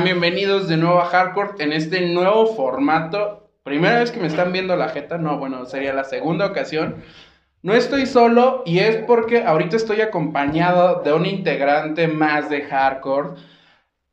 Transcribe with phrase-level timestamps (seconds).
[0.00, 3.50] Bienvenidos de nuevo a Hardcore en este nuevo formato.
[3.62, 6.96] Primera vez que me están viendo la jeta, no, bueno, sería la segunda ocasión.
[7.62, 13.36] No estoy solo y es porque ahorita estoy acompañado de un integrante más de Hardcore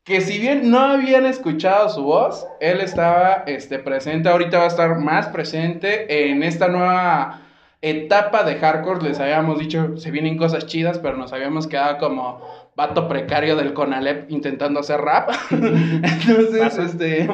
[0.04, 4.68] que si bien no habían escuchado su voz, él estaba este, presente, ahorita va a
[4.68, 7.42] estar más presente en esta nueva
[7.82, 9.04] etapa de hardcore.
[9.04, 12.42] Les habíamos dicho, se vienen cosas chidas, pero nos habíamos quedado como
[12.80, 15.30] vato precario del Conalep intentando hacer rap.
[15.52, 17.30] Entonces, este...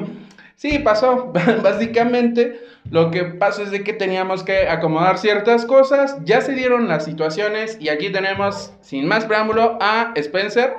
[0.55, 1.31] Sí, pasó.
[1.63, 6.17] Básicamente, lo que pasó es de que teníamos que acomodar ciertas cosas.
[6.23, 10.77] Ya se dieron las situaciones y aquí tenemos, sin más preámbulo, a Spencer.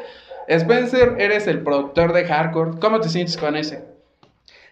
[0.48, 2.78] Spencer, eres el productor de Hardcore.
[2.80, 3.84] ¿Cómo te sientes con ese?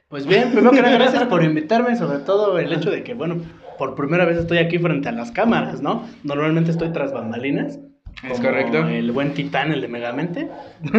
[0.08, 3.36] Pues bien, primero que nada, gracias por invitarme, sobre todo el hecho de que, bueno,
[3.78, 6.04] por primera vez estoy aquí frente a las cámaras, ¿no?
[6.22, 7.78] Normalmente estoy tras bambalinas.
[8.30, 8.86] Es correcto.
[8.88, 10.50] El buen titán, el de Megamente.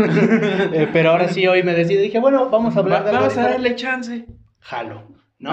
[0.74, 3.50] Eh, pero ahora sí, hoy me decidí, dije, bueno, vamos a hablar de Vamos a
[3.50, 4.26] darle chance.
[4.60, 5.04] Jalo,
[5.40, 5.52] ¿no?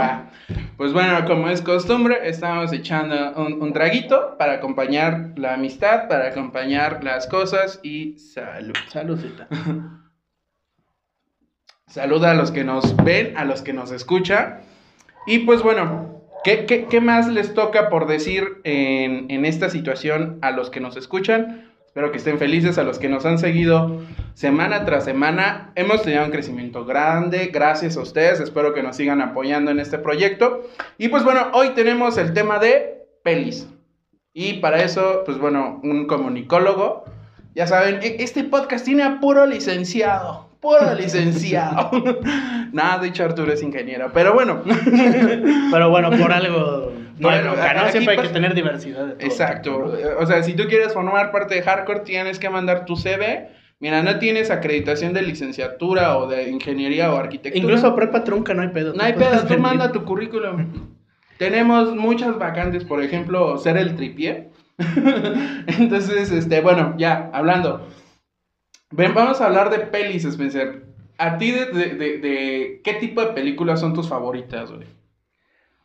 [0.77, 6.29] pues bueno, como es costumbre, estamos echando un, un, traguito para acompañar la amistad, para
[6.29, 8.75] acompañar las cosas y salud.
[8.89, 9.49] Saludcita.
[11.87, 14.61] Saluda a los que nos ven, a los que nos escuchan.
[15.27, 16.12] Y pues bueno,
[16.45, 21.71] ¿Qué, más les toca por decir en, esta situación a los que nos escuchan?
[21.87, 24.01] Espero que estén felices a los que nos han seguido
[24.35, 25.73] semana tras semana.
[25.77, 28.41] Hemos tenido un crecimiento grande, gracias a ustedes.
[28.41, 30.69] Espero que nos sigan apoyando en este proyecto.
[30.99, 33.69] Y pues bueno, hoy tenemos el tema de pelis.
[34.33, 37.05] Y para eso, pues bueno, un comunicólogo.
[37.55, 41.91] Ya saben, e, este podcast tiene a puro licenciado puro licenciado.
[42.73, 44.63] Nada, de hecho Arturo es ingeniero, pero bueno.
[45.71, 46.93] pero bueno, por algo.
[47.19, 47.91] Bueno, ¿no?
[47.91, 49.17] siempre hay que tener diversidad.
[49.19, 49.93] Exacto.
[50.19, 53.49] O sea, si tú quieres formar parte de Hardcore, tienes que mandar tu CV.
[53.81, 57.63] Mira, no tienes acreditación de licenciatura o de ingeniería o arquitectura.
[57.63, 58.95] Incluso prepa trunca, no hay pedo.
[58.95, 60.89] No hay pedo, tú manda tu currículum.
[61.39, 64.51] Tenemos muchas vacantes, por ejemplo, ser el tripié.
[65.67, 67.89] Entonces, este, bueno, ya, hablando.
[68.93, 70.83] Ven, vamos a hablar de pelis, Spencer.
[71.19, 74.87] ¿A ti de, de, qué tipo de películas son tus favoritas, güey?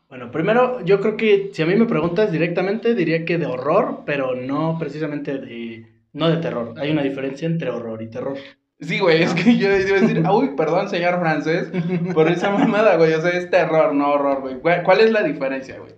[0.10, 4.04] Bueno, primero, yo creo que si a mí me preguntas directamente, diría que de horror,
[4.06, 5.86] pero no precisamente de.
[6.14, 6.74] No de terror.
[6.78, 8.38] Hay una diferencia entre horror y terror.
[8.80, 11.70] Sí, güey, es que yo iba a decir, uy, perdón, señor francés,
[12.14, 13.14] por esa mamada, güey.
[13.14, 14.84] O sea, es terror, no horror, güey.
[14.84, 15.92] ¿Cuál es la diferencia, güey?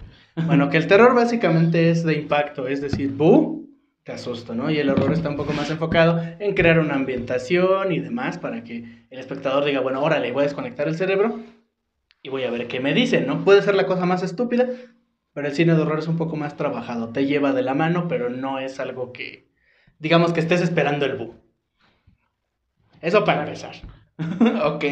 [0.46, 3.69] Bueno, que el terror básicamente es de impacto, es decir, bu,
[4.10, 4.72] te asusta, ¿no?
[4.72, 8.64] Y el horror está un poco más enfocado en crear una ambientación y demás para
[8.64, 11.40] que el espectador diga, bueno, órale, voy a desconectar el cerebro
[12.24, 13.46] y voy a ver qué me dicen, ¿no?
[13.46, 14.68] Puede ser la cosa más estúpida,
[15.32, 18.08] pero el cine de horror es un poco más trabajado, te lleva de la mano,
[18.08, 19.48] pero no es algo que,
[20.00, 21.36] digamos que estés esperando el bu.
[23.02, 23.76] Eso para empezar.
[24.66, 24.86] ok.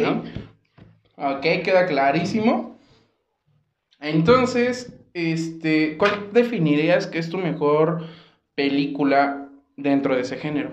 [1.15, 2.77] Ok, queda clarísimo.
[3.99, 8.05] Entonces, este, ¿cuál definirías que es tu mejor
[8.57, 10.71] película dentro de ese género?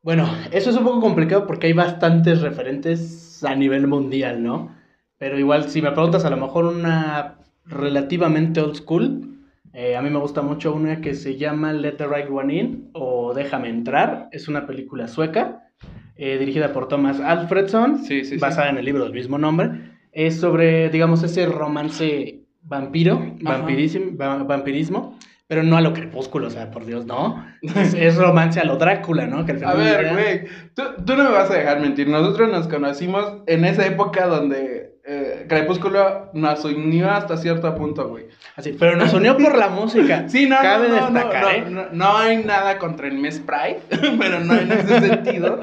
[0.00, 4.74] Bueno, eso es un poco complicado porque hay bastantes referentes a nivel mundial, ¿no?
[5.18, 9.40] Pero igual, si me preguntas a lo mejor una relativamente old school,
[9.72, 12.90] eh, a mí me gusta mucho una que se llama Let the Right One In
[12.92, 14.28] o Déjame Entrar.
[14.30, 15.68] Es una película sueca
[16.14, 18.02] eh, dirigida por Thomas Alfredson,
[18.38, 19.70] basada en el libro del mismo nombre.
[20.12, 25.18] Es sobre, digamos, ese romance vampiro, vampirismo
[25.52, 27.44] pero no a lo crepúsculo, o sea, por Dios, no.
[27.94, 29.40] Es, romance a lo Drácula, ¿no?
[29.40, 32.08] a ver, güey, tú, tú, no me vas a dejar mentir.
[32.08, 38.28] Nosotros nos conocimos en esa época donde eh, Crepúsculo nos unió hasta cierto punto, güey.
[38.56, 40.26] Así, pero nos unió por la música.
[40.26, 41.64] Sí, no, Cabe no, destacar, ¿eh?
[41.68, 43.80] no, no, hay nada contra el mes Pride,
[44.18, 45.60] pero no en ese sentido.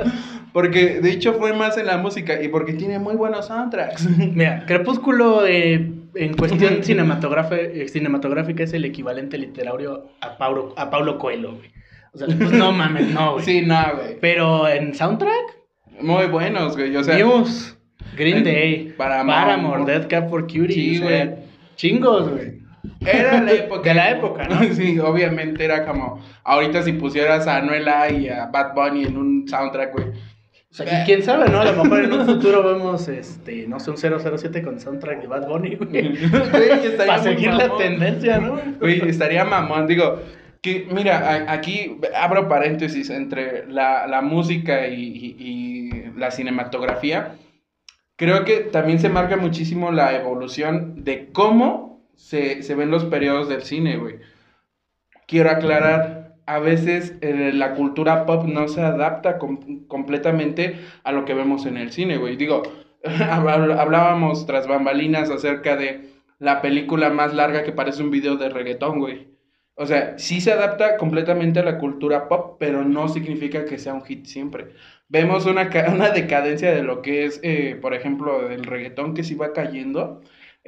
[0.53, 4.07] Porque de hecho fue más en la música y porque tiene muy buenos soundtracks.
[4.33, 11.17] Mira, Crepúsculo eh, en cuestión cinematográfica, cinematográfica es el equivalente literario a Paulo, a Paulo
[11.17, 11.69] Coelho, güey.
[12.13, 13.45] O sea, pues no mames, no, güey.
[13.45, 14.17] Sí, no, güey.
[14.19, 15.59] Pero en soundtrack.
[16.01, 16.95] Muy buenos, güey.
[16.95, 17.77] O sea, News,
[18.17, 20.69] Green Day, Paramore, Dead Cat for Cutie.
[20.69, 21.35] Sí, güey.
[21.75, 22.59] chingos, güey.
[23.01, 23.89] Era la época.
[23.89, 24.63] De la época, ¿no?
[24.73, 26.19] Sí, obviamente era como.
[26.43, 30.05] Ahorita si pusieras a Anuela y a Bad Bunny en un soundtrack, güey
[30.71, 31.61] o sea, y quién sabe, ¿no?
[31.61, 35.27] A lo mejor en un futuro vemos, este, no sé, un 007 con soundtrack de
[35.27, 36.15] Bad Bunny, güey.
[36.97, 38.61] Para seguir la tendencia, ¿no?
[38.79, 39.87] Güey, estaría mamón.
[39.87, 40.21] Digo,
[40.61, 47.35] que mira, aquí abro paréntesis entre la, la música y, y, la cinematografía.
[48.17, 53.47] Creo que también se marca muchísimo la evolución de cómo se, se ven los periodos
[53.47, 54.17] del cine, güey.
[55.25, 56.18] Quiero aclarar,
[56.55, 61.65] a veces eh, la cultura pop no se adapta com- completamente a lo que vemos
[61.65, 62.35] en el cine, güey.
[62.37, 62.63] Digo,
[63.03, 66.09] habl- hablábamos tras bambalinas acerca de
[66.39, 69.27] la película más larga que parece un video de reggaetón, güey.
[69.75, 73.93] O sea, sí se adapta completamente a la cultura pop, pero no significa que sea
[73.93, 74.73] un hit siempre.
[75.07, 79.35] Vemos una, una decadencia de lo que es, eh, por ejemplo, el reggaetón que sí
[79.35, 80.21] va cayendo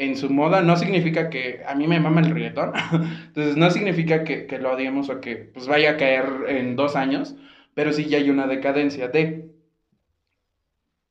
[0.06, 0.62] en su moda.
[0.62, 2.74] No significa que a mí me mama el reggaetón.
[3.28, 6.96] Entonces, no significa que, que lo odiemos o que pues, vaya a caer en dos
[6.96, 7.36] años,
[7.74, 9.50] pero sí ya hay una decadencia de...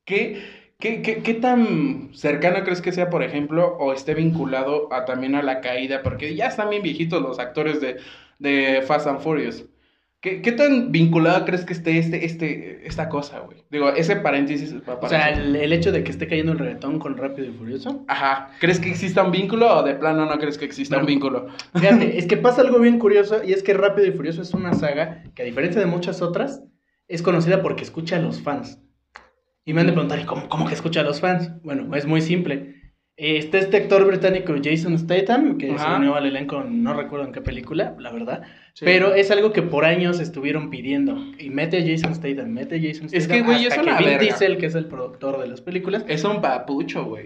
[0.05, 0.43] ¿Qué,
[0.79, 5.43] qué, qué, qué tan cercano crees que sea, por ejemplo, o esté vinculado también a
[5.43, 6.01] la caída?
[6.03, 7.97] Porque ya están bien viejitos los actores de,
[8.39, 9.65] de Fast and Furious.
[10.21, 13.63] ¿Qué, qué tan vinculado crees que esté este, este, esta cosa, güey?
[13.71, 16.99] Digo, ese paréntesis para O sea, el, el hecho de que esté cayendo el reggaetón
[16.99, 18.05] con Rápido y Furioso.
[18.07, 18.51] Ajá.
[18.59, 21.47] ¿Crees que exista un vínculo o de plano no crees que exista un vínculo?
[21.73, 24.75] Fíjate, es que pasa algo bien curioso y es que Rápido y Furioso es una
[24.75, 26.63] saga que a diferencia de muchas otras,
[27.07, 28.79] es conocida porque escucha a los fans.
[29.65, 31.51] Y me han de preguntar, ¿y cómo, cómo que escucha a los fans?
[31.63, 32.80] Bueno, es muy simple.
[33.17, 35.97] Está este actor británico Jason Statham, que se Ajá.
[35.97, 38.41] unió al elenco, no recuerdo en qué película, la verdad.
[38.73, 38.85] Sí.
[38.85, 41.17] Pero es algo que por años estuvieron pidiendo.
[41.37, 43.21] Y mete a Jason Statham, mete a Jason Statham.
[43.21, 44.17] Es que, güey, es una que Vin.
[44.19, 47.25] Diesel, que es el productor de las películas, Es un papucho, güey.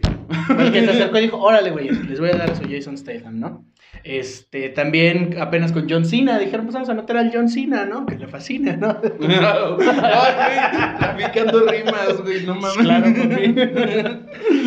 [0.60, 2.98] el que se acercó y dijo, órale, güey, les voy a dar a su Jason
[2.98, 3.64] Statham, ¿no?
[4.04, 8.06] Este, también apenas con John Cena, dijeron, pues vamos a meter al John Cena, ¿no?
[8.06, 9.00] Que le fascina, ¿no?
[9.22, 12.78] Ay, güey, traficando rimas, güey, no mames.
[12.78, 13.08] Claro.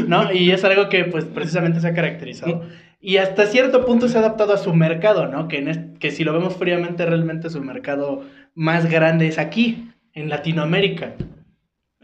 [0.09, 0.33] ¿No?
[0.33, 2.63] Y es algo que, pues, precisamente se ha caracterizado.
[3.01, 5.47] Y hasta cierto punto se ha adaptado a su mercado, ¿no?
[5.47, 8.25] Que, en que si lo vemos fríamente, realmente su mercado
[8.55, 11.15] más grande es aquí, en Latinoamérica.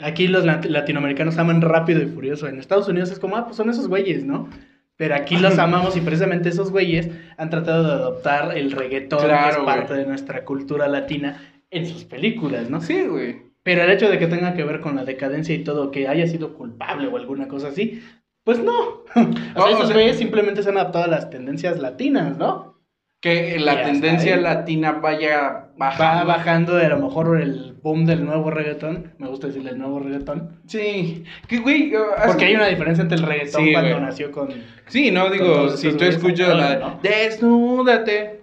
[0.00, 2.46] Aquí los lat- latinoamericanos aman rápido y furioso.
[2.46, 4.48] En Estados Unidos es como, ah, pues son esos güeyes, ¿no?
[4.96, 9.26] Pero aquí los amamos y precisamente esos güeyes han tratado de adoptar el reggaetón, que
[9.26, 9.66] Claro, es güey.
[9.66, 12.80] parte de nuestra cultura latina, en sus películas, ¿no?
[12.80, 13.42] Sí, güey.
[13.64, 16.26] Pero el hecho de que tenga que ver con la decadencia y todo, que haya
[16.28, 18.02] sido culpable o alguna cosa así,
[18.44, 19.04] pues no.
[19.56, 22.78] O sea, esos sea- güeyes simplemente se han adaptado a las tendencias latinas, ¿no?
[23.20, 26.76] Que la tendencia latina vaya Va bajando.
[26.76, 29.12] de a lo mejor el boom del nuevo reggaetón.
[29.18, 30.60] Me gusta decirle el nuevo reggaetón.
[30.66, 31.24] Sí.
[31.48, 31.94] Que, güey.
[31.96, 34.02] uh, Porque hay una diferencia entre el reggaetón Sí, cuando güey.
[34.02, 34.48] nació con.
[34.86, 37.00] Sí, no, digo, si tú escuchas la ¿no?
[37.02, 38.40] Desnúdate,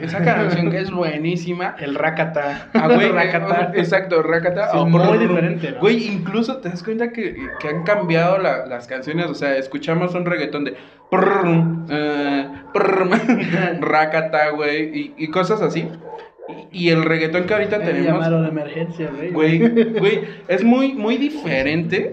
[0.00, 1.76] esa canción que es buenísima.
[1.78, 2.68] El rakata.
[2.74, 3.72] Ah, güey, rakata.
[3.74, 4.70] eh, exacto, Rakata.
[4.70, 5.80] Sí, es o muy diferente, ¿no?
[5.80, 10.14] Güey, incluso te das cuenta que, que han cambiado la- las canciones, o sea, escuchamos
[10.14, 10.76] un reggaetón de
[11.10, 11.46] prrr,
[11.90, 13.10] eh, prrr,
[13.80, 15.88] Rakata, güey, y, y cosas así.
[16.72, 19.30] Y, y el reggaetón que ahorita Me tenemos, llamaron de emergencia, güey.
[19.30, 19.58] güey,
[19.98, 22.12] güey, es muy, muy diferente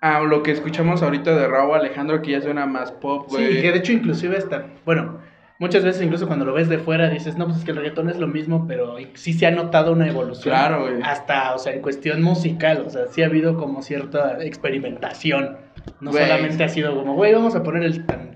[0.00, 3.62] a lo que escuchamos ahorita de Raúl Alejandro, que ya suena más pop, Sí, güey.
[3.62, 5.18] que de hecho inclusive está, bueno,
[5.58, 8.10] muchas veces incluso cuando lo ves de fuera dices, no, pues es que el reggaetón
[8.10, 10.54] es lo mismo, pero sí se ha notado una evolución.
[10.54, 11.00] Claro, güey.
[11.02, 15.56] Hasta, o sea, en cuestión musical, o sea, sí ha habido como cierta experimentación.
[16.00, 16.24] No Güey.
[16.26, 18.35] solamente ha sido como, güey, vamos a poner el tan,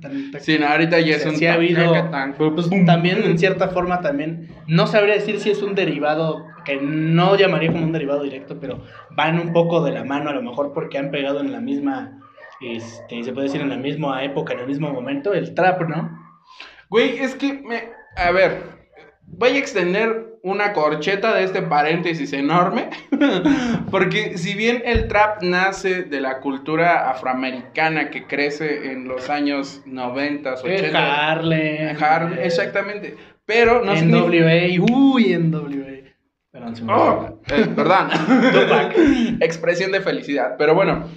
[0.00, 0.40] tan, tan.
[0.40, 1.36] Sí, no, ahorita ya es un...
[1.36, 5.74] sí ha habido, pues, también en cierta forma también, no sabría decir si es un
[5.74, 10.30] derivado, que no llamaría como un derivado directo, pero van un poco de la mano
[10.30, 12.20] a lo mejor porque han pegado en la misma,
[12.60, 16.18] este, se puede decir en la misma época, en el mismo momento, el trap, ¿no?
[16.90, 17.88] Güey, es que me.
[18.16, 18.62] A ver,
[19.26, 22.90] voy a extender una corcheta de este paréntesis enorme.
[23.90, 29.80] Porque si bien el trap nace de la cultura afroamericana que crece en los años
[29.86, 31.30] 90, 80.
[31.30, 31.96] Harlem.
[32.00, 33.16] Harlem, exactamente.
[33.46, 34.44] Pero no significa.
[34.44, 36.12] NWA, uy, NWA.
[36.50, 38.08] Perdón, se me Oh, eh, perdón.
[39.40, 40.56] Expresión de felicidad.
[40.58, 41.08] Pero bueno,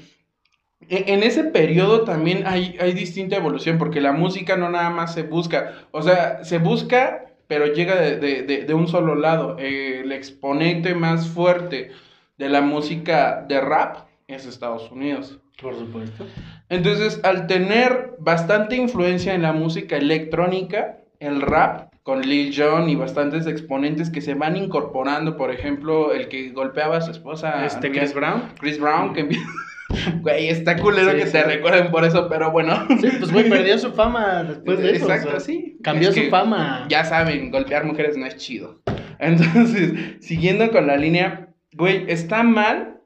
[0.88, 5.14] e- en ese periodo también hay, hay distinta evolución, porque la música no nada más
[5.14, 9.58] se busca, o sea, se busca, pero llega de, de- de- de un solo lado.
[9.60, 11.92] Eh, el exponente más fuerte
[12.38, 15.40] de la música de rap es Estados Unidos.
[15.62, 16.26] Por supuesto.
[16.70, 22.96] Entonces, al tener bastante influencia en la música electrónica, el rap, con Lil Jon y
[22.96, 27.92] bastantes exponentes que se van incorporando, por ejemplo, el que golpeaba a su esposa, Este,
[27.92, 28.44] Chris, Brown.
[28.60, 29.44] Chris Brown, que empieza...
[30.22, 31.32] Güey, está culero Sí, que sí.
[31.32, 32.86] te recuerden por eso, pero bueno.
[33.00, 35.06] Sí, pues güey, perdió su fama después de eso.
[35.06, 35.78] Exacto, o sea, sí.
[35.84, 36.86] Cambió Es su fama.
[36.90, 38.82] Ya saben, golpear mujeres no es chido.
[39.20, 43.02] Entonces, siguiendo con la línea, güey, está mal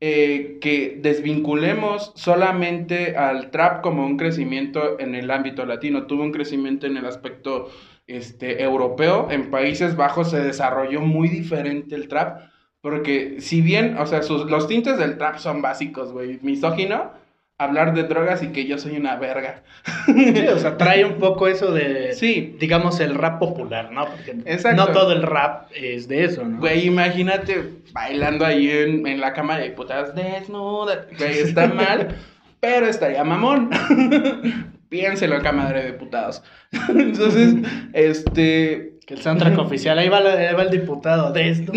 [0.00, 6.06] eh, que desvinculemos solamente al trap como un crecimiento en el ámbito latino.
[6.06, 7.70] Tuvo un crecimiento en el aspecto
[8.06, 9.28] este, europeo.
[9.30, 12.49] En Países Bajos se desarrolló muy diferente el trap.
[12.80, 16.38] Porque si bien, o sea, sus, los tintes del trap son básicos, güey.
[16.42, 17.12] Misógino,
[17.58, 19.62] hablar de drogas y que yo soy una verga.
[20.06, 22.56] Sí, o sea, trae un poco eso de, Sí.
[22.58, 24.06] digamos, el rap popular, ¿no?
[24.06, 24.86] Porque Exacto.
[24.86, 26.58] no todo el rap es de eso, ¿no?
[26.58, 31.06] Güey, imagínate bailando ahí en, en la Cámara de Diputados desnuda.
[31.18, 32.16] Güey, está mal,
[32.60, 33.68] pero estaría mamón.
[34.88, 36.42] Piénselo, Cámara de Diputados.
[36.88, 37.54] Entonces,
[37.92, 38.94] este.
[39.10, 41.72] Que el soundtrack oficial, ahí va, la- ahí va el diputado de esto.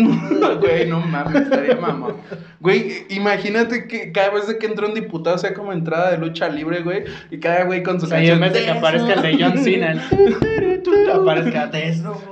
[0.60, 2.14] Güey, no mames, estaría mamón.
[2.60, 6.82] Güey, imagínate que cada vez que entra un diputado sea como entrada de lucha libre,
[6.82, 7.02] güey.
[7.32, 9.42] Y cada güey con su O sea, y en vez de que aparezca el de
[9.44, 12.22] John Cena, el aparezca de esto.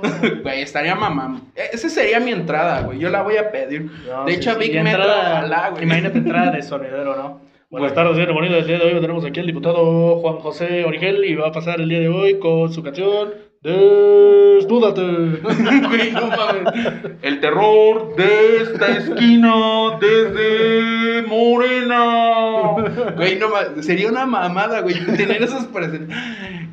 [0.41, 1.41] Güey, estaría mamón.
[1.53, 2.97] E- Esa sería mi entrada, güey.
[2.97, 3.91] Yo la voy a pedir.
[4.07, 4.59] No, de sí, hecho, sí.
[4.71, 5.83] Big ojalá, güey.
[5.83, 7.41] Imagínate entrada de sonidero, ¿no?
[7.69, 8.55] Buenas tardes, gente bonita.
[8.55, 11.81] El día de hoy tenemos aquí al diputado Juan José Origel y va a pasar
[11.81, 13.29] el día de hoy con su canción
[13.63, 15.01] Desnúdate.
[15.89, 16.73] Güey, no mames.
[17.21, 19.53] El terror de esta esquina
[20.01, 23.13] desde Morena.
[23.15, 23.85] Güey, no mames.
[23.85, 24.95] Sería una mamada, güey.
[25.15, 26.15] Tener esos presentes.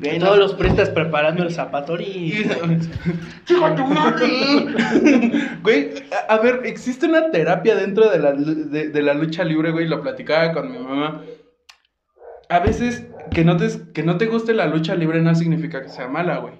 [0.01, 1.49] Güey, no- Todos los prestas preparando el.
[3.45, 4.27] ¡Chico, tu madre!
[5.63, 5.89] Güey,
[6.27, 9.87] a, a ver, existe una terapia dentro de la, de la lucha libre, güey.
[9.87, 11.21] Lo platicaba con mi mamá.
[12.49, 15.87] A veces que no, te, que no te guste la lucha libre no significa que
[15.89, 16.53] sea mala, güey.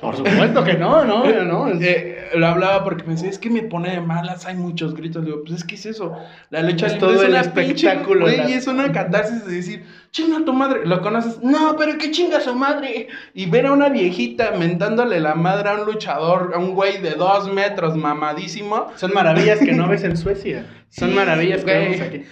[0.00, 1.68] Por supuesto que no, no, no.
[1.68, 4.94] es- Eh, lo hablaba porque me decía, es que me pone de malas, hay muchos
[4.94, 5.22] gritos.
[5.24, 6.14] Le digo, pues es que es eso.
[6.50, 9.54] La lucha Es todo es el una espectáculo, pinche, la- güey, es una catarsis de
[9.54, 10.80] decir, chinga tu madre.
[10.84, 11.40] ¿Lo conoces?
[11.42, 13.08] No, pero qué chinga su madre.
[13.32, 17.12] Y ver a una viejita mentándole la madre a un luchador, a un güey de
[17.12, 18.88] dos metros, mamadísimo.
[18.96, 20.66] Son maravillas que no ves en Suecia.
[20.90, 21.88] Son Sí, maravillas que güey.
[21.92, 22.22] vemos aquí.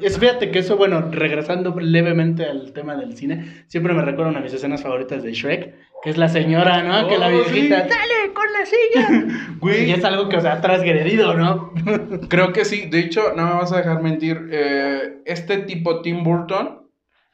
[0.00, 4.40] Es, fíjate que eso, bueno, regresando levemente al tema del cine, siempre me recuerda una
[4.40, 5.72] de mis escenas favoritas de Shrek,
[6.04, 7.08] que es la señora, ¿no?
[7.08, 7.88] que la Oh, viejita, sí.
[7.88, 9.36] ¡dale con la silla!
[9.60, 9.88] Güey.
[9.88, 11.72] y es algo que, o sea, transgredido, ¿no?
[12.28, 12.86] Creo que sí.
[12.90, 14.48] De hecho, no me vas a dejar mentir.
[14.52, 16.82] eh, este tipo, Tim Burton,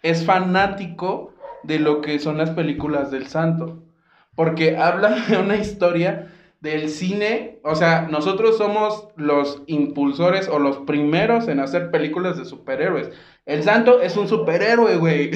[0.02, 1.34] es fanático
[1.64, 3.82] de lo que son las películas del santo.
[4.36, 6.28] Porque habla de una historia
[6.60, 7.58] del cine.
[7.64, 13.10] O sea, nosotros somos los impulsores o los primeros en hacer películas de superhéroes.
[13.46, 15.32] El santo es un superhéroe, güey.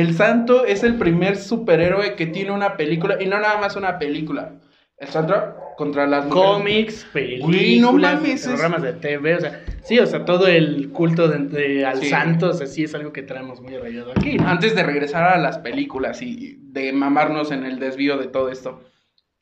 [0.00, 3.16] El santo es el primer superhéroe que tiene una película.
[3.22, 4.52] Y no nada más una película.
[4.98, 5.34] El santo
[5.76, 6.48] contra las mujeres.
[6.50, 10.90] Cómics, películas, no mames, es- programas de TV, o sea, sí, o sea, todo el
[10.90, 12.06] culto de, de- al Sí.
[12.10, 14.36] santo, o sea, sí es algo que traemos muy arraigado aquí.
[14.36, 14.48] ¿no?
[14.48, 18.82] Antes de regresar a las películas y de mamarnos en el desvío de todo esto.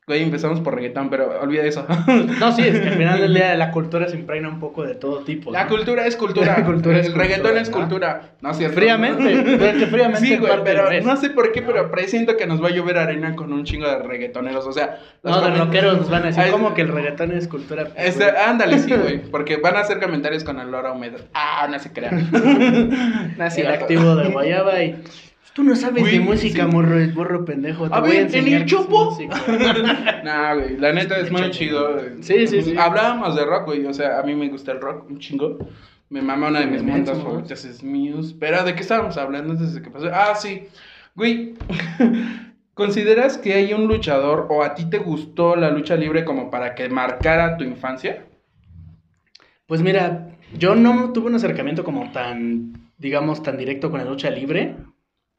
[0.05, 1.85] Güey, empezamos por reggaetón, pero olvida eso.
[2.39, 4.95] No, sí, es que al final del día la cultura se impregna un poco de
[4.95, 5.51] todo tipo.
[5.51, 6.57] La cultura es cultura.
[6.57, 8.21] La cultura es el reggaetón cultura, es cultura.
[8.41, 8.75] No cierto.
[8.75, 12.61] Fríamente, pero que fríamente Sí, güey, pero no sé por qué, pero presiento que nos
[12.61, 14.67] va a llover arena con un chingo de reggaetoneros.
[14.67, 17.31] O sea, los No, de rockeros nos van a decir, Ay, ¿cómo que el reggaetón
[17.31, 17.87] es cultura?
[17.95, 19.19] Este, ándale, sí, güey.
[19.31, 21.21] Porque van a hacer comentarios con el olor a humedad.
[21.33, 22.29] Ah, no se crean.
[23.37, 25.01] no el activo de Guayaba y...
[25.53, 26.71] Tú no sabes Güey, de música, sí.
[26.71, 27.87] morro, es borro pendejo.
[27.87, 29.15] Te A voy ver, a ¿en el Chopo?
[30.23, 31.99] Nah, güey, la neta es muy chido.
[32.21, 32.75] Sí, sí, sí.
[32.77, 33.85] Hablábamos de rock, güey.
[33.85, 35.57] O sea, a mí me gusta el rock un chingo.
[36.09, 38.35] Me mama una de mis bandas favoritas, es Muse.
[38.39, 40.09] Pero, ¿de qué estábamos hablando antes de que pasó?
[40.11, 40.67] Ah, sí.
[41.15, 41.53] Güey,
[42.73, 46.73] ¿consideras que hay un luchador o a ti te gustó la lucha libre como para
[46.75, 48.25] que marcara tu infancia?
[49.67, 54.29] Pues mira, yo no tuve un acercamiento como tan, digamos, tan directo con la lucha
[54.29, 54.75] libre.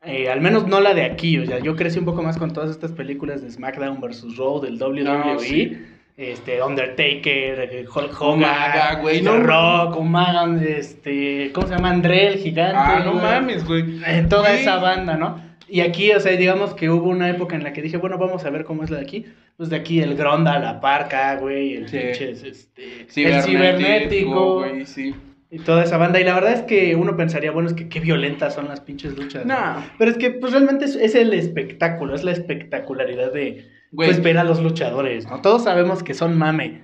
[0.06, 2.52] Eh, al menos no la de aquí, o sea, yo crecí un poco más con
[2.52, 4.36] todas estas películas de SmackDown vs.
[4.36, 5.78] Raw, del WWE, No, sí.
[6.16, 11.90] este, Undertaker, eh, Hulk Hogan, Umaga, güey, The no- Rock, Umaga, este, ¿cómo se llama?
[11.90, 12.76] André el gigante.
[12.76, 13.22] Ah, no güey.
[13.24, 14.00] mames, güey.
[14.06, 14.60] Eh, toda Güey.
[14.60, 15.40] esa banda, ¿no?
[15.68, 18.44] Y aquí, o sea, digamos que hubo una época en la que dije, bueno, vamos
[18.44, 19.24] a ver cómo es la de aquí.
[19.56, 21.96] Pues de aquí el Gronda, la Parca, güey, el Sí.
[21.98, 25.14] pinches, este, el Cibernético, cibernético, güey, sí.
[25.54, 26.20] Y toda esa banda.
[26.20, 29.16] Y la verdad es que uno pensaría, bueno, es que qué violentas son las pinches
[29.16, 29.46] luchas.
[29.46, 29.54] ¿no?
[29.54, 29.84] No.
[29.98, 34.08] Pero es que, pues realmente es, es el espectáculo, es la espectacularidad de Güey.
[34.08, 35.40] pues, ver a los luchadores, ¿no?
[35.40, 36.82] Todos sabemos que son mame.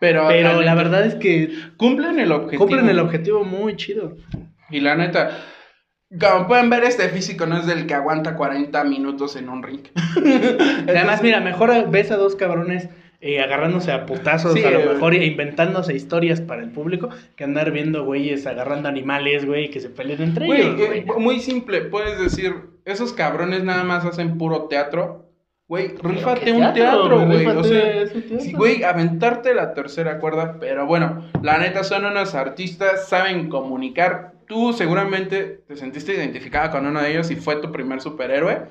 [0.00, 2.66] Pero, Pero la verdad es que cumplen el objetivo.
[2.66, 4.16] cumplen el objetivo muy chido.
[4.70, 5.30] Y la neta,
[6.18, 9.82] como pueden ver, este físico no es del que aguanta 40 minutos en un ring.
[10.88, 12.88] Además, mira, mejor ves a dos cabrones
[13.20, 17.44] eh, agarrándose a putazos, Sí, a lo mejor e inventándose historias para el público, que
[17.44, 21.20] andar viendo güeyes agarrando animales, güey, que se peleen entre Güey, ellos, eh, güey.
[21.20, 25.26] muy simple, puedes decir, esos cabrones nada más hacen puro teatro.
[25.68, 27.46] Güey, rífate ¿Qué un teatro, güey.
[27.46, 28.06] O sea,
[28.40, 34.32] sí, güey, aventarte la tercera cuerda, pero bueno, la neta son unos artistas, saben comunicar.
[34.48, 38.62] Tú seguramente te sentiste identificada con uno de ellos y fue tu primer superhéroe.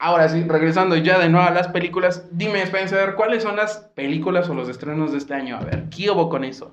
[0.00, 4.48] Ahora sí, regresando ya de nuevo a las películas, dime Spencer, ¿cuáles son las películas
[4.48, 5.56] o los estrenos de este año?
[5.56, 6.72] A ver, ¿qué hubo con eso?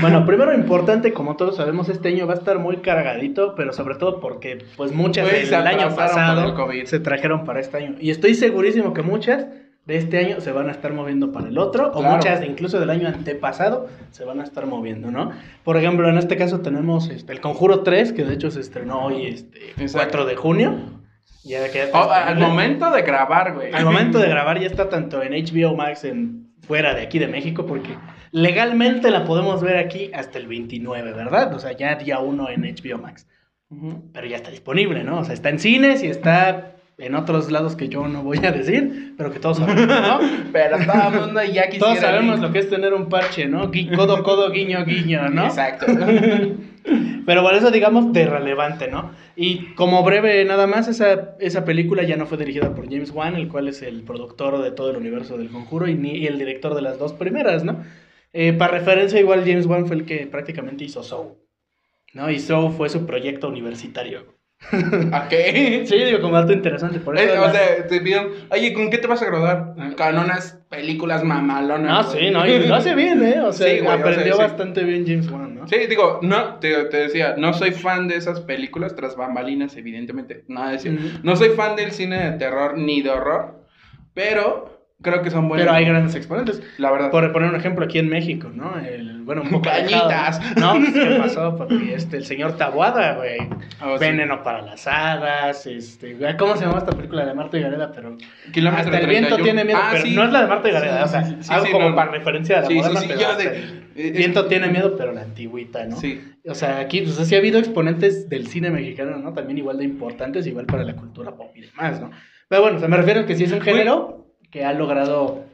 [0.00, 3.96] Bueno, primero importante, como todos sabemos, este año va a estar muy cargadito, pero sobre
[3.96, 6.54] todo porque pues muchas Güey, del año pasado
[6.84, 7.96] se trajeron para este año.
[7.98, 9.46] Y estoy segurísimo que muchas
[9.86, 12.16] de este año se van a estar moviendo para el otro, o Claro.
[12.16, 15.32] muchas incluso del año antepasado se van a estar moviendo, ¿no?
[15.64, 19.06] Por ejemplo, en este caso tenemos este, El Conjuro 3, que de hecho se estrenó
[19.06, 20.18] hoy, este, Exacto.
[20.18, 20.76] 4 de junio.
[21.48, 23.72] Ya que Oh, al momento de grabar, güey.
[23.72, 27.26] Al momento de grabar ya está tanto en HBO Max en fuera de aquí de
[27.28, 27.90] México porque
[28.32, 31.54] legalmente la podemos ver aquí hasta el 29, ¿verdad?
[31.54, 33.26] O sea, ya día 1 en HBO Max.
[34.12, 35.18] Pero ya está disponible, ¿no?
[35.20, 38.50] O sea, está en cines y está en otros lados que yo no voy a
[38.50, 40.18] decir, pero que todos sabemos, ¿no?
[40.52, 41.78] Pero todo el mundo ya quisiera.
[41.78, 43.70] Todos sabemos lo que es tener un parche, ¿no?
[43.70, 45.44] Gui- Codo, codo, guiño, guiño, ¿no?
[45.46, 45.86] Exacto.
[47.26, 49.12] Pero por eso digamos de relevante, ¿no?
[49.36, 53.36] Y como breve nada más, esa, esa película ya no fue dirigida por James Wan,
[53.36, 56.74] el cual es el productor de todo el universo del conjuro y, ni, el director
[56.74, 57.84] de las dos primeras, ¿no?
[58.32, 61.34] Eh, para referencia, igual James Wan fue el que prácticamente hizo Soul,
[62.14, 62.30] ¿no?
[62.30, 64.37] Y Soul fue su proyecto universitario.
[65.12, 67.32] ¿A Sí, digo, como dato interesante, por eso...
[67.32, 69.74] Eh, o sea, te pidieron, oye, ¿con qué te vas a graduar?
[69.96, 72.06] Con unas películas mamalonas.
[72.06, 72.26] No, güey.
[72.26, 73.40] sí, no, y lo hace bien, ¿eh?
[73.40, 74.42] O sea, Sí, güey, o sea, aprendió sí.
[74.42, 75.68] bastante bien James Wan, ¿no?
[75.68, 80.44] Sí, digo, no, te, te decía, no soy fan de esas películas tras bambalinas, evidentemente,
[80.48, 81.20] nada de decir.
[81.22, 83.64] No soy fan del cine de terror ni de horror,
[84.12, 85.64] pero creo que son buenos.
[85.66, 86.62] Pero hay grandes exponentes.
[86.78, 87.10] La verdad.
[87.10, 88.78] Por poner un ejemplo aquí en México, ¿no?
[88.78, 90.38] El, bueno, un poco Cañitas.
[90.40, 90.80] alejado, ¿no?
[90.84, 91.90] Pues, ¿Qué pasó, papi?
[91.92, 93.38] Este, el señor Tabuada, güey.
[93.84, 94.04] Oh, sí.
[94.04, 96.16] Veneno para las hadas, este...
[96.38, 97.92] ¿Cómo se llama esta película de Marta y Gareda?
[97.92, 98.16] Pero...
[98.52, 99.44] Kilómetro hasta el viento 31.
[99.44, 100.14] tiene miedo, Ah, pero sí.
[100.14, 102.58] no es la de Marta y Gareda, Sí, o sea, algo como no, para referencia
[102.58, 105.84] a la moderna, sí, pero hasta de- el es- viento tiene miedo, pero la antigüita,
[105.86, 105.96] ¿no?
[105.96, 106.20] Sí.
[106.48, 109.32] O sea, aquí, pues sí ha habido exponentes del cine mexicano, ¿no?
[109.34, 112.10] También igual de importantes, igual para la cultura pop y demás, ¿no?
[112.48, 115.44] Pero bueno, o sea, me refiero a que sí es un género que ha logrado...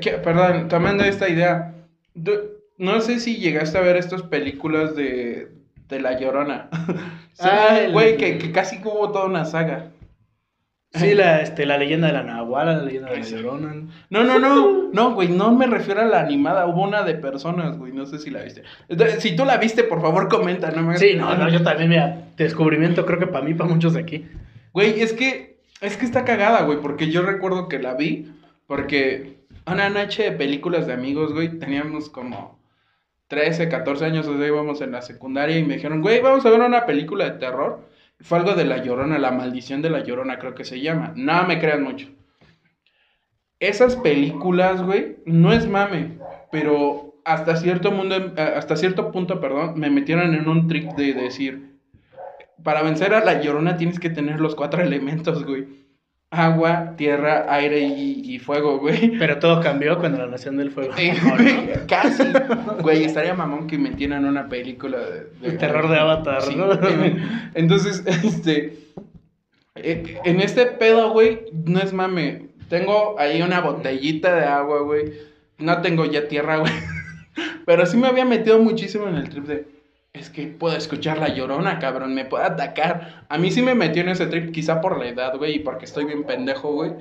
[0.00, 1.74] Que- perdón, tomando esta idea,
[2.78, 5.48] no sé si llegaste a ver estas películas de,
[5.88, 6.68] de La Llorona.
[7.34, 9.90] Sí, Ah, el- güey, que, que casi hubo toda una saga.
[10.92, 13.24] Sí, la, este, la leyenda de la Nahuala, la leyenda de la.
[13.26, 13.74] Llorona.
[14.08, 17.76] No, no, no, no, güey, no me refiero a la animada, hubo una de personas,
[17.76, 18.62] güey, no sé si la viste.
[18.88, 21.88] Entonces, si tú la viste, por favor, comenta, no me Sí, no, no, yo también,
[21.90, 24.26] mira, descubrimiento creo que para mí, para muchos de aquí.
[24.72, 28.30] Güey, es que, es que está cagada, güey, porque yo recuerdo que la vi,
[28.66, 32.58] porque una noche de películas de amigos, güey, teníamos como
[33.28, 36.50] 13, 14 años, o sea, íbamos en la secundaria y me dijeron, güey, vamos a
[36.50, 37.88] ver una película de terror.
[38.20, 41.12] Fue algo de La Llorona, La Maldición de La Llorona, creo que se llama.
[41.16, 42.08] No me crean mucho.
[43.58, 46.18] Esas películas, güey, no es mame,
[46.52, 51.74] pero hasta cierto, mundo, hasta cierto punto, perdón, me metieron en un trick de decir,
[52.62, 55.83] para vencer a la llorona tienes que tener los cuatro elementos, güey.
[56.34, 59.18] Agua, tierra, aire y, y fuego, güey.
[59.18, 60.92] Pero todo cambió cuando la Nación del Fuego.
[60.96, 61.36] Eh, ¿no?
[61.36, 62.24] güey, Casi.
[62.80, 65.28] Güey, estaría mamón que metieran una película de...
[65.42, 66.68] El terror de Avatar, Sí, ¿no?
[67.54, 68.78] Entonces, este...
[69.76, 72.46] eh, En este pedo, güey, no es mame.
[72.68, 75.12] Tengo ahí una botellita de agua, güey.
[75.58, 76.72] No tengo ya tierra, güey.
[77.66, 79.66] Pero sí me había metido muchísimo en el trip de...
[80.14, 83.24] Es que puedo escuchar la llorona, cabrón, me puede atacar.
[83.28, 85.86] A mí sí me metió en ese trip, quizá por la edad, güey, y porque
[85.86, 86.92] estoy bien pendejo, güey.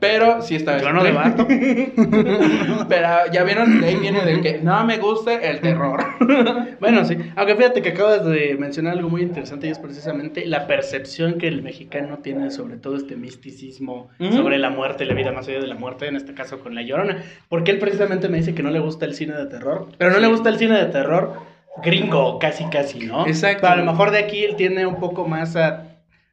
[0.00, 1.46] Pero sí está Yo no de vato.
[2.88, 6.02] Pero ya vieron, de ahí viene de que no me gusta el terror.
[6.80, 7.16] Bueno, sí.
[7.36, 11.48] Aunque fíjate que acabas de mencionar algo muy interesante y es precisamente la percepción que
[11.48, 14.32] el mexicano tiene sobre todo este misticismo, Ujú.
[14.34, 16.82] sobre la muerte, la vida más allá de la muerte, en este caso con La
[16.82, 17.22] Llorona.
[17.50, 20.16] Porque él precisamente me dice que no le gusta el cine de terror, pero no
[20.16, 20.22] Sí.
[20.22, 21.34] le gusta el cine de terror
[21.82, 23.26] gringo, casi casi, ¿no?
[23.26, 23.60] Exacto.
[23.62, 25.84] Pero a lo mejor de aquí él tiene un poco más a,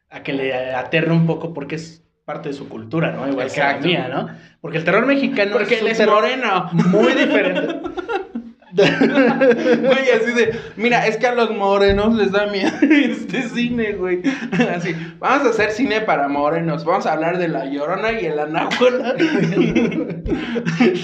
[0.09, 3.27] a que le aterre un poco porque es parte de su cultura, ¿no?
[3.27, 3.83] Igual Exacto.
[3.83, 4.29] que la mía, ¿no?
[4.61, 6.69] Porque el terror mexicano Porque es él un es terror moreno.
[6.73, 7.81] muy diferente.
[8.75, 14.21] Güey, así de, mira, es que a los morenos les da miedo este cine, güey.
[14.75, 16.83] Así, vamos a hacer cine para morenos.
[16.85, 19.15] Vamos a hablar de la llorona y el anáhuela.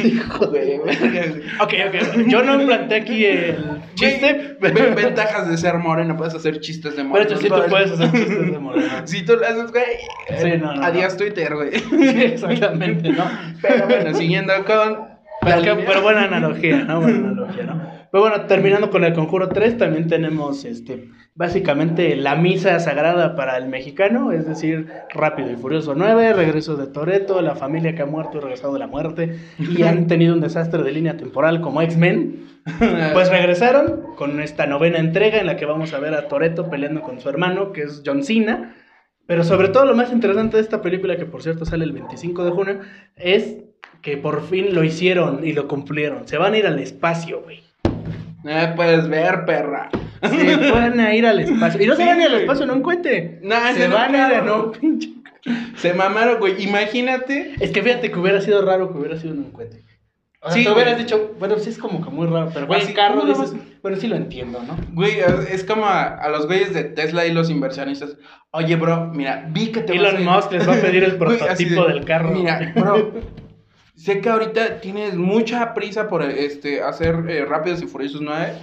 [0.04, 1.34] Hijo de verga.
[1.62, 2.28] Ok, ok.
[2.28, 6.92] Yo no planteé aquí el chiste, pero, ve- Ventajas de ser moreno, puedes hacer chistes
[6.96, 7.30] de pero moreno.
[7.36, 8.88] tú sí tú puedes hacer chistes de moreno.
[9.06, 9.84] Si tú lo haces, güey.
[10.42, 11.72] Sí, no, no, Adiós Twitter, güey.
[11.80, 13.26] Sí, exactamente, ¿no?
[13.62, 15.19] Pero bueno, siguiendo con.
[15.42, 17.02] Pero, que- pero buena analogía, ¿no?
[17.02, 17.82] Buena analogía, ¿no?
[18.12, 23.56] Pero bueno, terminando con el Conjuro 3, también tenemos este, básicamente la misa sagrada para
[23.58, 28.08] el mexicano, es decir, Rápido y Furioso 9, Regreso de Toreto, la familia que ha
[28.08, 31.82] muerto y regresado de la muerte y han tenido un desastre de línea temporal como
[31.84, 32.48] X-Men.
[33.14, 37.02] Pues regresaron con esta novena entrega en la que vamos a ver a Toreto peleando
[37.02, 38.76] con su hermano, que es John Cena.
[39.28, 42.44] Pero sobre todo lo más interesante de esta película, que por cierto sale el 25
[42.44, 42.80] de junio,
[43.16, 43.58] es
[44.02, 46.28] que por fin lo hicieron y lo cumplieron.
[46.28, 47.62] Se van a ir al espacio, güey.
[48.44, 49.90] No me puedes ver, perra.
[50.22, 51.82] Se van a ir al espacio.
[51.82, 53.40] Y no se van a ir al espacio, no encuentre.
[53.44, 55.10] No, se van a ir a no, pinche.
[55.78, 56.62] Se mamaron, güey.
[56.64, 57.54] Imagínate.
[57.60, 59.80] Es que fíjate que hubiera sido raro que hubiera sido un encuentro.
[60.42, 61.04] O sea, Sí, te hubieras güey.
[61.04, 63.58] dicho, bueno, sí es como que muy raro, pero güey, Así, carro ¿cómo no dices,
[63.82, 64.78] bueno, sí lo entiendo, ¿no?
[64.94, 65.18] Güey,
[65.52, 68.16] es como a, a los güeyes de Tesla y los inversionistas.
[68.52, 71.18] Oye, bro, mira, vi que te vas Elon a- Musk les va a pedir el
[71.18, 72.32] Güey, prototipo de, del carro.
[72.32, 73.12] Mira, bro,
[74.00, 78.54] sé que ahorita tienes mucha prisa por este, hacer eh, Rápidos y Furiosos 9.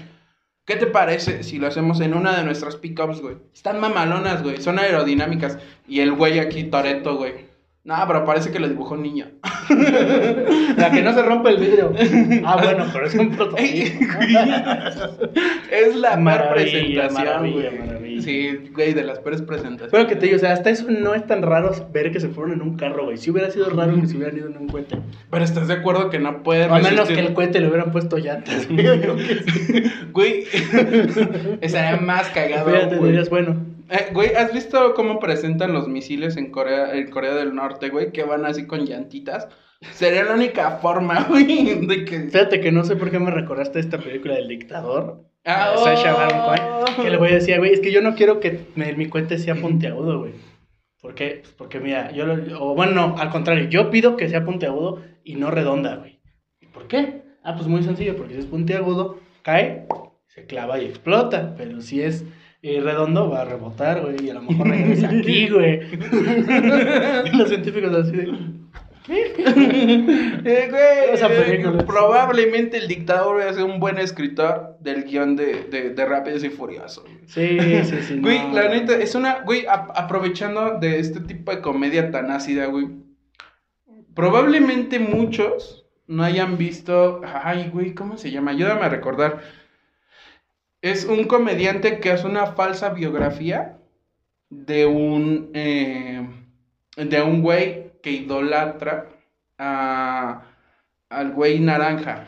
[0.64, 3.36] ¿Qué te parece si lo hacemos en una de nuestras pickups, güey?
[3.54, 5.58] Están mamalonas, güey, son aerodinámicas.
[5.86, 7.46] Y el güey aquí, Toreto, güey.
[7.84, 9.30] No, pero parece que lo dibujó un niño.
[10.76, 11.92] La que no se rompe el vidrio.
[12.44, 13.62] Ah, bueno, pero es un prototipo.
[13.62, 13.98] Ey,
[15.70, 17.95] es la Maravilla, presentación, güey.
[18.26, 19.92] Sí, güey, de las peores presentaciones.
[19.92, 22.28] Pero que te digo, o sea, hasta eso no es tan raro ver que se
[22.28, 23.18] fueron en un carro, güey.
[23.18, 24.98] Si hubiera sido raro que se hubieran ido en un cohete.
[25.30, 28.18] Pero estás de acuerdo que no puede a menos que el cohete le hubieran puesto
[28.18, 28.66] llantas.
[30.12, 30.44] Güey,
[31.60, 32.68] estaría más cagado.
[32.68, 33.12] Fíjate, güey.
[33.12, 33.64] dirías, bueno.
[33.90, 38.10] Eh, güey, ¿has visto cómo presentan los misiles en Corea, en Corea del Norte, güey?
[38.10, 39.46] Que van así con llantitas.
[39.92, 42.20] Sería la única forma, güey, de que...
[42.30, 45.24] Fíjate que no sé por qué me recordaste esta película del dictador.
[45.44, 46.44] Ah, de Sacha Baron oh.
[46.46, 47.02] Cohen.
[47.02, 49.38] Que le voy a decir, güey, es que yo no quiero que me- mi cohete
[49.38, 50.32] sea puntiagudo, güey.
[51.00, 51.40] ¿Por qué?
[51.42, 55.02] Pues porque mira, yo lo, o bueno, no, al contrario, yo pido que sea puntiagudo
[55.22, 56.18] y no redonda, güey.
[56.60, 57.22] ¿Y por qué?
[57.44, 59.86] Ah, pues muy sencillo, porque si es puntiagudo, cae,
[60.26, 61.54] se clava y explota.
[61.56, 62.24] Pero si es
[62.62, 65.80] eh, redondo, va a rebotar, güey, y a lo mejor regresa aquí, güey.
[65.92, 68.32] y los científicos así de.
[69.08, 75.36] Eh, güey, Esa eh, probablemente el dictador va a ser un buen escritor del guion
[75.36, 77.04] de, de, de Rápidos y Furiosos.
[77.26, 78.18] Sí, sí, sí.
[78.20, 82.30] Güey, no, la neta, es una, güey, a- aprovechando de este tipo de comedia tan
[82.30, 82.88] ácida, güey.
[84.14, 88.52] Probablemente muchos no hayan visto, ay, güey, ¿cómo se llama?
[88.52, 89.40] Ayúdame a recordar.
[90.82, 93.78] Es un comediante que hace una falsa biografía
[94.50, 96.26] de un, eh,
[96.96, 99.06] de un güey que idolatra
[99.58, 100.42] a,
[101.10, 102.24] al güey naranja.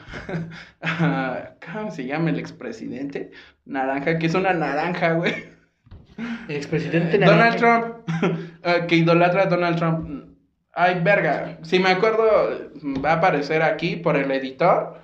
[1.72, 3.30] ¿Cómo se llama el expresidente?
[3.64, 5.34] Naranja, que es una naranja, güey.
[6.48, 8.02] El expresidente Donald naranja.
[8.08, 10.34] Trump, eh, que idolatra a Donald Trump.
[10.72, 11.58] Ay, verga.
[11.62, 12.72] Si me acuerdo,
[13.04, 15.00] va a aparecer aquí por el editor.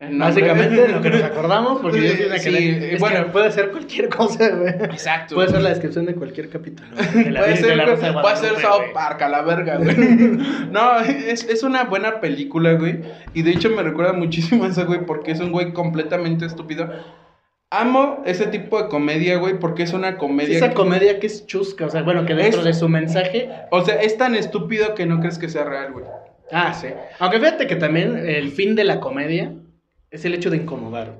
[0.00, 3.24] Básicamente lo que nos acordamos, porque yo Sí, es bueno.
[3.26, 4.68] que puede ser cualquier cosa, güey.
[4.68, 5.34] Exacto.
[5.34, 6.88] Puede ser la descripción de cualquier capítulo.
[7.14, 7.82] de la Puede ser,
[8.20, 8.92] puede ser South.
[8.92, 9.96] Park a la verga, güey.
[10.70, 13.00] No, es, es una buena película, güey.
[13.32, 16.90] Y de hecho me recuerda muchísimo a eso, güey, porque es un güey completamente estúpido.
[17.70, 20.56] Amo ese tipo de comedia, güey, porque es una comedia.
[20.56, 23.48] esa que- comedia que es chusca, o sea, bueno, que dentro Es- de su mensaje.
[23.70, 26.04] O sea, es tan estúpido que no crees que sea real, güey.
[26.52, 26.88] Ah, sí.
[27.20, 29.54] Aunque fíjate que también el fin de la comedia
[30.14, 31.18] es el hecho de incomodar.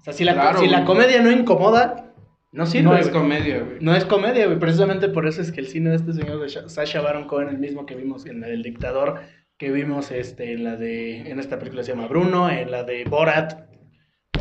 [0.00, 2.12] O sea, si la, Claro, si la comedia no incomoda,
[2.52, 2.84] no sirve.
[2.84, 3.22] no es güey.
[3.22, 3.76] comedia, güey.
[3.80, 4.58] No es comedia, güey.
[4.58, 7.48] Precisamente por eso es que el cine de este señor de Sha- Sacha Baron Cohen,
[7.48, 9.20] el mismo que vimos en del dictador,
[9.58, 11.28] que vimos este, en la de.
[11.30, 13.65] En esta película se llama Bruno, en la de Borat.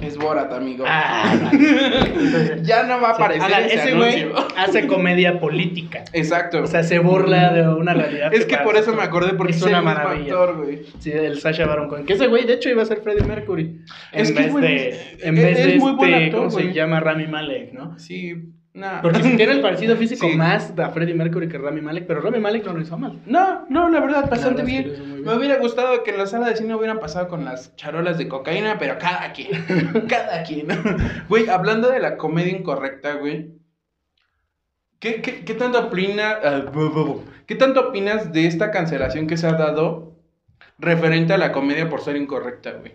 [0.06, 0.86] Es Borat, amigo.
[0.88, 1.52] Ah,
[2.62, 6.04] ya no va a aparecer ese, ese güey hace comedia política.
[6.14, 6.62] Exacto.
[6.64, 8.34] O sea, se burla de una realidad.
[8.34, 10.34] es que por eso me acordé, porque es una maravilla.
[10.34, 10.82] actor, güey.
[11.00, 12.06] Sí, el Sacha Baron Cohen.
[12.06, 13.82] Que ese güey, de hecho, iba a ser Freddie Mercury.
[14.12, 14.90] En que vez de.
[14.90, 16.74] es- En es- vez es de muy buen este, actor, ¿Cómo se güey.
[16.74, 17.00] llama?
[17.00, 17.98] Rami Malek, ¿no?
[18.00, 18.34] Sí,
[18.76, 19.02] nada.
[19.02, 20.36] Porque si tiene el parecido físico Sí.
[20.36, 23.20] más a Freddie Mercury que Rami Malek, pero Rami Malek no lo hizo mal.
[23.26, 25.24] No, no, la verdad, bastante verdad es que bien.
[25.24, 28.28] Me hubiera gustado que en la sala de cine hubieran pasado con las charolas de
[28.28, 29.50] cocaína, pero cada quien.
[30.08, 30.68] cada quien.
[31.30, 33.56] Güey, hablando de la comedia incorrecta, güey.
[35.00, 36.66] ¿Qué, qué, qué tanto opina, ah.
[37.46, 40.16] ¿Qué tanto opinas de esta cancelación que se ha dado
[40.80, 42.94] referente a la comedia por ser incorrecta, güey?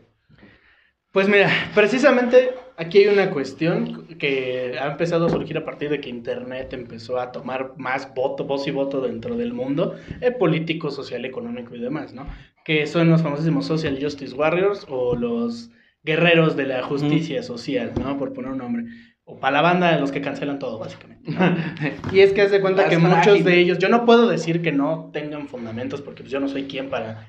[1.12, 6.00] Pues mira, precisamente aquí hay una cuestión que ha empezado a surgir a partir de
[6.00, 10.90] que Internet empezó a tomar más voto, voz y voto dentro del mundo eh, político,
[10.92, 12.26] social, económico y demás, ¿no?
[12.64, 15.70] Que son los famosísimos Social Justice Warriors o los
[16.04, 18.16] guerreros de la justicia social, ¿no?
[18.16, 18.84] Por poner un nombre.
[19.24, 21.30] O para la banda de los que cancelan todo, básicamente.
[21.30, 21.56] ¿no?
[22.12, 24.62] Y es que haz de cuenta Las que muchos de ellos, yo no puedo decir
[24.62, 27.28] que no tengan fundamentos porque pues, yo no soy quien para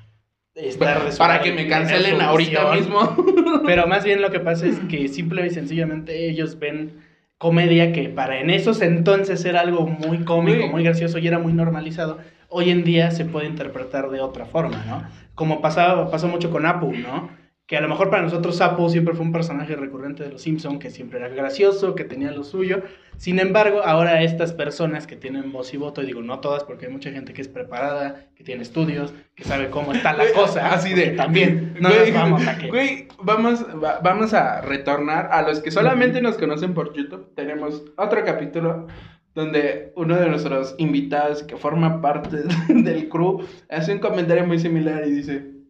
[1.18, 3.16] Para que me cancelen ahorita mismo.
[3.66, 7.02] Pero más bien lo que pasa es que simple y sencillamente ellos ven
[7.38, 11.52] comedia que para en esos entonces era algo muy cómico, muy gracioso y era muy
[11.52, 12.18] normalizado.
[12.48, 15.02] Hoy en día se puede interpretar de otra forma, ¿no?
[15.34, 17.30] Como pasaba, pasó mucho con Apu, ¿no?
[17.72, 20.78] Que a lo mejor para nosotros Sapo siempre fue un personaje recurrente de los Simpson,
[20.78, 22.82] que siempre era gracioso, que tenía lo suyo.
[23.16, 26.84] Sin embargo, ahora estas personas que tienen voz y voto, y digo no todas porque
[26.84, 30.74] hay mucha gente que es preparada, que tiene estudios, que sabe cómo está la cosa,
[30.74, 35.30] así de- también no Güey, nos vamos a que Güey, vamos, va- vamos a retornar
[35.32, 37.32] a los que solamente nos conocen por YouTube.
[37.34, 38.86] Tenemos otro capítulo
[39.34, 42.36] donde uno de nuestros invitados que forma parte
[42.68, 45.61] del crew hace un comentario muy similar y dice,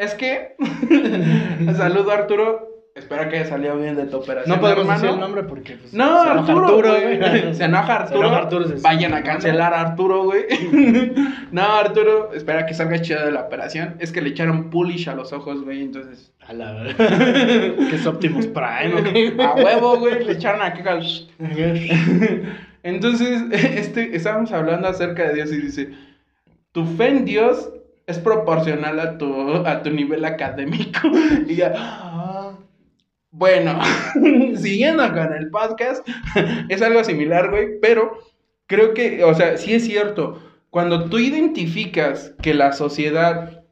[0.00, 0.56] es que,
[1.76, 4.54] saludo Arturo, espero que haya salido bien de tu operación.
[4.56, 5.00] no podemos hermano.
[5.00, 7.54] decir el nombre porque pues, No, se enoja Arturo, güey.
[7.54, 8.20] Se enoja Arturo.
[8.20, 10.44] enoja Arturo, se- Vayan a cancelar a Arturo, güey.
[11.52, 13.96] no, Arturo, espera que salga chido de la operación.
[14.00, 15.82] Es que le echaron pulish a los ojos, güey.
[15.82, 16.96] Entonces, A la verdad.
[16.96, 19.34] que es Optimus Prime, ¿o qué?
[19.42, 20.24] a huevo, güey.
[20.24, 20.82] Le echaron aquí.
[22.82, 25.90] Entonces, este, estábamos hablando acerca de Dios y dice:
[26.72, 27.70] Tu fe en Dios
[28.10, 31.00] es proporcional a tu, a tu nivel académico.
[31.46, 31.72] Y ya.
[33.32, 33.78] Bueno,
[34.56, 36.06] siguiendo con el podcast,
[36.68, 38.18] es algo similar, güey, pero
[38.66, 40.42] creo que, o sea, sí es cierto.
[40.68, 43.62] Cuando tú identificas que la sociedad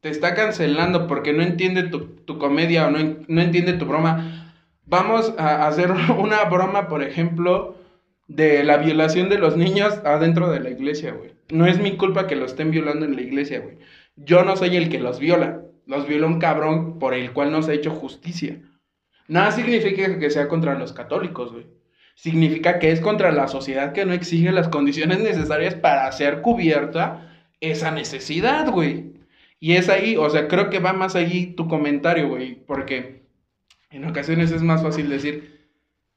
[0.00, 4.54] te está cancelando porque no entiende tu, tu comedia o no, no entiende tu broma,
[4.86, 7.76] vamos a hacer una broma, por ejemplo,
[8.28, 11.32] de la violación de los niños adentro de la iglesia, güey.
[11.50, 13.78] No es mi culpa que lo estén violando en la iglesia, güey.
[14.16, 15.62] Yo no soy el que los viola.
[15.86, 18.60] Los viola un cabrón por el cual no se ha hecho justicia.
[19.28, 21.66] Nada significa que sea contra los católicos, güey.
[22.14, 27.46] Significa que es contra la sociedad que no exige las condiciones necesarias para hacer cubierta
[27.60, 29.12] esa necesidad, güey.
[29.58, 32.54] Y es ahí, o sea, creo que va más allí tu comentario, güey.
[32.66, 33.22] Porque
[33.90, 35.61] en ocasiones es más fácil decir,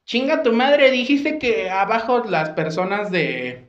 [0.06, 3.66] chinga tu madre, dijiste que abajo las personas de...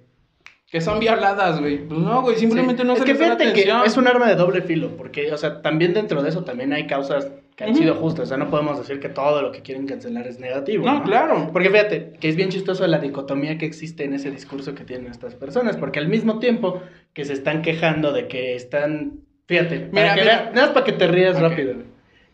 [0.70, 1.78] Que son violadas, güey.
[1.88, 2.88] Pues no, güey, simplemente Sí.
[2.88, 5.32] no es se que les da fíjate que es un arma de doble filo, porque,
[5.32, 8.38] o sea, también dentro de eso también hay causas que han sido justas, o sea,
[8.38, 10.86] no podemos decir que todo lo que quieren cancelar es negativo.
[10.86, 11.50] No, claro.
[11.54, 15.10] Porque fíjate, que es bien chistoso la dicotomía que existe en ese discurso que tienen
[15.10, 16.82] estas personas, porque al mismo tiempo
[17.14, 20.34] que se están quejando de que están, fíjate, Mira, que mira.
[20.44, 21.74] veas- nada más para que te rías rápido.
[21.76, 21.86] güey.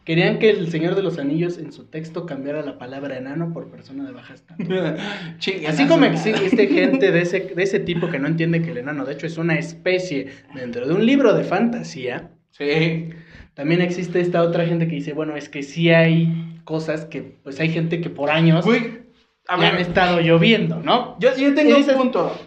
[0.06, 3.70] Querían que el Señor de los Anillos en su texto cambiara la palabra enano por
[3.72, 4.98] persona de baja estatura.
[5.68, 9.06] Así como existe gente de ese, de ese tipo que no entiende que el enano,
[9.06, 13.10] de hecho, es una especie dentro de un libro de fantasía, Sí.
[13.56, 17.60] también existe esta otra gente que dice, bueno, es que sí hay cosas que, pues
[17.60, 19.00] hay gente que por años Güey,
[19.48, 21.18] a le han ver, estado lloviendo, ¿no?
[21.20, 22.40] yo, yo tengo y un dices- punto.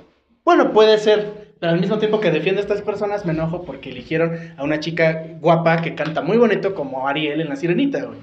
[0.44, 3.90] Bueno, puede ser, pero al mismo tiempo que defiendo a estas personas me enojo porque
[3.90, 8.18] eligieron a una chica guapa que canta muy bonito como Ariel en La Sirenita, güey.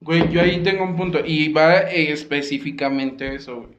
[0.00, 1.20] Güey, yo ahí tengo un punto.
[1.24, 3.76] Y va específicamente eso, güey.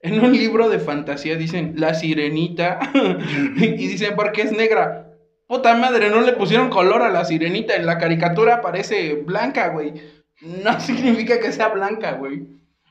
[0.00, 2.80] En un libro de fantasía dicen la sirenita.
[3.56, 5.14] y dicen, ¿por qué es negra?
[5.46, 7.76] Puta madre, no le pusieron color a la sirenita.
[7.76, 9.94] En la caricatura parece blanca, güey.
[10.40, 12.42] No significa que sea blanca, güey.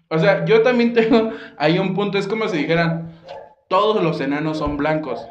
[0.07, 2.17] O sea, yo también tengo ahí un punto.
[2.17, 3.10] Es como si dijeran,
[3.71, 5.25] todos los enanos son blancos.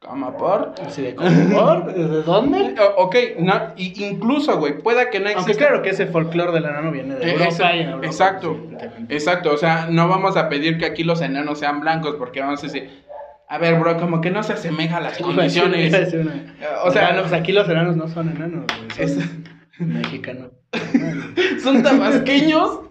[0.00, 0.74] ¿Cómo por?
[0.86, 1.94] Así de, ¿por?
[1.94, 2.74] ¿De dónde?
[2.80, 5.50] O- ok, no, y- incluso, güey, pueda que no exista.
[5.50, 8.06] Aunque claro que ese folclore del enano viene de Eh, Europa esa- y en Europa,
[8.06, 12.16] exacto, pues, exacto, o sea, no vamos a pedir que aquí los enanos sean blancos
[12.18, 13.02] porque vamos a decir,
[13.48, 15.88] a ver, bro, como que no se asemeja a las Iba a decir- condiciones.
[15.88, 18.64] iba a decir una- Eh, o sea, no, pues aquí los enanos no son enanos,
[18.66, 19.28] güey, son Es-
[19.78, 20.52] mexicanos.
[21.62, 22.80] ¿Son tabasqueños?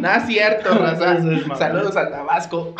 [0.00, 1.18] No, es cierto, raza.
[1.56, 2.74] Saludos al Tabasco.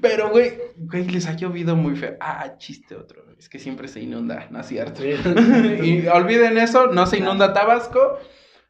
[0.00, 2.16] Pero, güey, güey, les ha llovido muy feo.
[2.20, 3.24] Ah, chiste otro.
[3.38, 5.02] Es que siempre se inunda, no es cierto.
[5.02, 5.14] Sí.
[5.82, 8.18] y olviden eso, no se inunda Tabasco.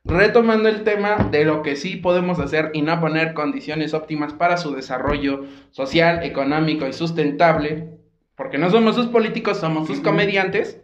[0.04, 4.56] Retomando el tema de lo que sí podemos hacer y no poner condiciones óptimas para
[4.56, 7.90] su desarrollo social, económico y sustentable,
[8.36, 10.80] porque no somos sus políticos, somos sus comediantes.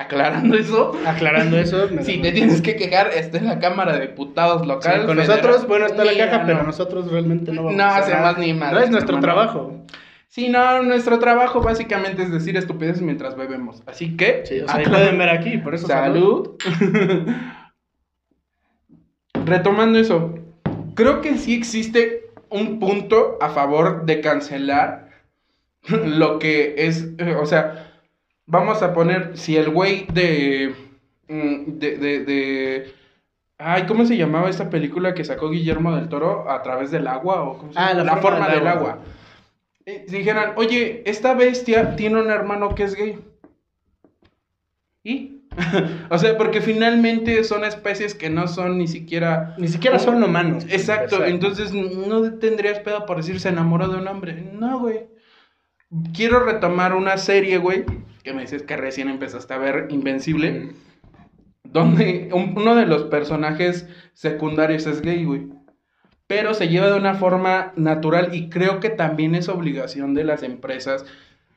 [0.00, 4.62] Aclarando eso, Aclarando eso, si te tienes que quejar, está en la Cámara de Diputados
[4.62, 5.06] Sí, local.
[5.06, 5.28] con federal.
[5.36, 6.64] nosotros, bueno, está la caja, pero no.
[6.64, 8.34] nosotros realmente no vamos No a hacer nada.
[8.38, 9.34] ni madres, No es nuestro hermano.
[9.34, 9.76] trabajo.
[10.28, 13.82] Sí, no, nuestro trabajo básicamente es decir estupideces mientras bebemos.
[13.86, 16.50] Así que, Sí, o sea, pueden ver aquí, por eso salud.
[19.44, 20.34] Retomando eso,
[20.94, 25.08] creo que sí existe un punto a favor de cancelar
[25.88, 27.89] lo que es, eh, o sea,
[28.50, 30.74] vamos a poner, si el güey de,
[31.28, 32.94] mm, de, de, de-
[33.58, 37.42] ay, ¿cómo se llamaba esta película que sacó Guillermo del Toro a través del agua?
[37.44, 38.04] O cómo se Ah, llama?
[38.04, 38.90] La forma del del agua.
[38.92, 39.04] agua.
[39.86, 43.18] Eh, si dijeran, oye, esta bestia tiene un hermano que es gay.
[45.02, 45.36] ¿Y?
[46.10, 49.54] o sea, porque finalmente son especies que no son ni siquiera...
[49.58, 50.64] Ni siquiera son humanos.
[50.68, 54.34] Exacto, entonces no tendrías pedo por decir se enamoró de un hombre.
[54.52, 55.06] No, güey.
[56.14, 57.84] Quiero retomar una serie, güey,
[58.22, 60.72] que me dices que recién empezaste a ver Invencible,
[61.64, 65.48] donde un- uno de los personajes secundarios es gay, güey.
[66.26, 70.42] Pero se lleva de una forma natural y creo que también es obligación de las
[70.42, 71.04] empresas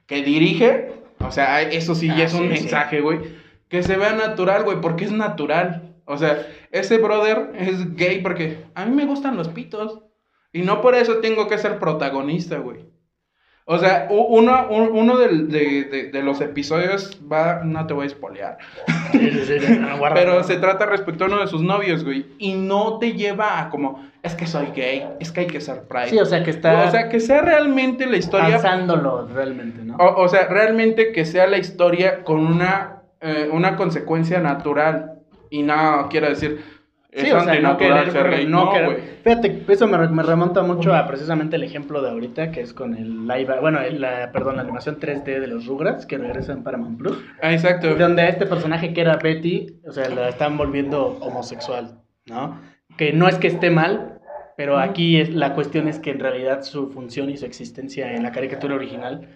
[0.07, 3.19] que dirige, o sea, eso sí ya Ah, es un sí, mensaje, güey,
[3.69, 5.93] que se vea natural, güey, porque es natural.
[6.05, 10.01] O sea, ese brother es gay porque a mí me gustan los pitos
[10.51, 12.85] y no por eso tengo que ser protagonista, güey.
[13.65, 18.07] O sea, uno, un- uno de, de- de los episodios va, no te voy a
[18.07, 18.57] espolear,
[20.13, 23.69] pero se trata respecto a uno de sus novios, güey, y no te lleva a
[23.69, 26.09] como, es que soy gay, es que hay que ser pride.
[26.09, 29.95] Sí, o sea, que está O sea, que sea realmente la historia avanzándolo realmente, ¿no?
[29.95, 35.11] o, o sea, realmente que sea la historia con una, eh, una consecuencia natural.
[35.49, 36.63] Y no quiero decir,
[37.13, 39.19] es Sí, o sea, no querer, ser no No, querer-.
[39.23, 42.95] Fíjate, eso me, me remonta mucho a precisamente el ejemplo de ahorita, que es con
[42.95, 46.97] el live, bueno, la, perdón, la animación 3D de los Rugrats, que regresa en Paramount
[46.97, 47.95] Plus, Ah, exacto.
[47.95, 52.59] donde a este personaje que era Betty, o sea, la están volviendo homosexual, ¿no?
[52.97, 54.19] Que no es que esté mal,
[54.57, 58.23] pero aquí es, la cuestión es que en realidad su función y su existencia en
[58.23, 59.27] la caricatura original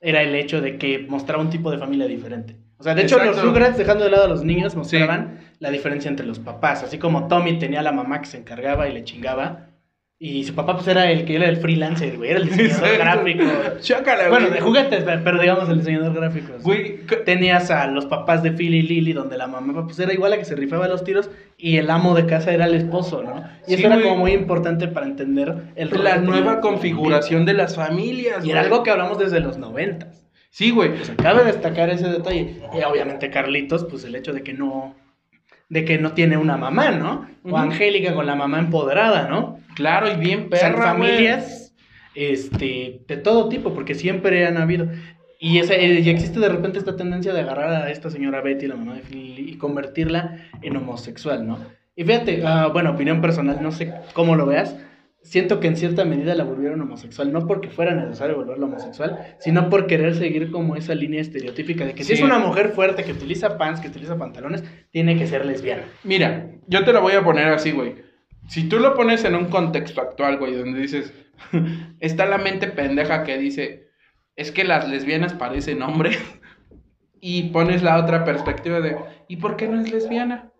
[0.00, 2.56] era el hecho de que mostraba un tipo de familia diferente.
[2.78, 3.48] O sea, de hecho, los Exacto.
[3.50, 6.82] Rugrats, dejando de lado a los niños, mostraban la diferencia entre los papás.
[6.82, 9.68] Así como Tommy tenía a la mamá que se encargaba y le chingaba.
[10.16, 12.30] Y su papá, pues era el que era el freelancer, güey.
[12.30, 13.04] Era el diseñador Exacto.
[13.04, 13.44] gráfico.
[13.80, 14.58] Chócala, Bueno, güey.
[14.58, 16.52] de juguetes, pero digamos el diseñador gráfico.
[16.56, 16.62] sí.
[16.62, 20.32] Güey, Tenías a los papás de Phil y Lily, donde la mamá pues era igual
[20.32, 23.42] a que se rifaba los tiros y el amo de casa era el esposo, ¿no?
[23.66, 24.08] Y Sí, eso era güey.
[24.08, 28.34] como muy importante para entender el la nueva configuración de las familias.
[28.36, 28.46] familia.
[28.48, 28.72] Y era güey.
[28.72, 30.23] algo que hablamos desde los noventas.
[30.54, 30.90] Sí, güey.
[30.94, 32.62] Pues cabe destacar ese detalle.
[32.72, 34.94] Y obviamente Carlitos, pues el hecho de que no
[35.68, 37.26] de que no tiene una mamá, ¿no?
[37.42, 37.56] O.
[37.56, 39.58] Angélica con la mamá empoderada, ¿no?
[39.74, 41.74] Claro, y bien O sea, perra, familias
[42.14, 44.86] este, de todo tipo, porque siempre han habido.
[45.40, 48.68] Y, esa, eh, y existe de repente esta tendencia de agarrar a esta señora Betty,
[48.68, 51.58] la mamá de Phil, y convertirla en homosexual, ¿no?
[51.96, 54.76] Y fíjate, ah, bueno, opinión personal, no sé cómo lo veas.
[55.24, 59.70] Siento que en cierta medida la volvieron homosexual, no porque fuera necesario volverla homosexual, sino
[59.70, 62.22] por querer seguir como esa línea estereotípica de que si Sí.
[62.22, 65.82] es una mujer fuerte que utiliza pants, que utiliza pantalones, tiene que ser lesbiana.
[66.04, 67.94] Mira, yo te lo voy a poner así, güey.
[68.48, 71.12] Si tú lo pones en un contexto actual, güey, donde dices,
[72.00, 73.88] está la mente pendeja que dice,
[74.36, 76.18] es que las lesbianas parecen hombres,
[77.20, 78.96] y pones la otra perspectiva de,
[79.28, 80.50] ¿y por qué no es lesbiana?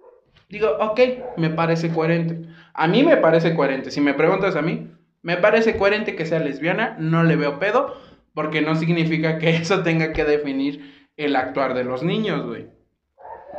[0.49, 1.01] Digo, ok,
[1.37, 2.49] me parece coherente.
[2.75, 3.91] A mí me parece coherente.
[3.91, 4.89] Si me preguntas a mí,
[5.23, 7.95] me parece coherente que sea lesbiana, no le veo pedo,
[8.35, 12.67] porque no significa que eso tenga que definir el actuar de los niños, güey.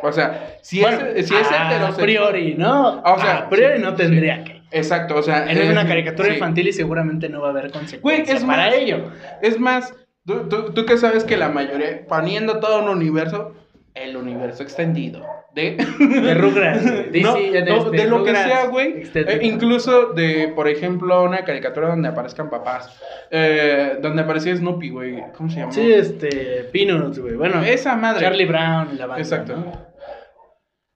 [0.03, 3.01] O sea, si Bueno, es, si es a heterosexual- priori, ¿no?
[3.01, 3.95] O sea, a priori sí, no sí.
[3.95, 4.61] tendría que.
[4.71, 5.49] Exacto, o sea.
[5.49, 6.33] Es eh, una caricatura sí.
[6.33, 9.09] infantil y seguramente no va a haber consecuencias Güey, es para más- ello.
[9.41, 13.53] Es más, tú, tú, tú que sabes que la mayoría, poniendo todo un universo,
[13.95, 15.77] el universo extendido de.
[15.99, 16.83] De Rugrats.
[16.85, 19.03] No, DC, no, este, de lo que sea, güey.
[19.13, 22.89] Eh, incluso de, por ejemplo, una caricatura donde aparezcan papás.
[23.31, 25.23] eh, donde aparecía Snoopy, güey.
[25.35, 25.71] ¿Cómo se llama?
[25.71, 26.69] Sí, este.
[26.73, 27.35] Peanuts, güey.
[27.35, 28.19] Bueno, Esa madre.
[28.21, 29.21] Charlie Brown y la banda.
[29.21, 29.55] Exacto.
[29.55, 29.95] ¿no?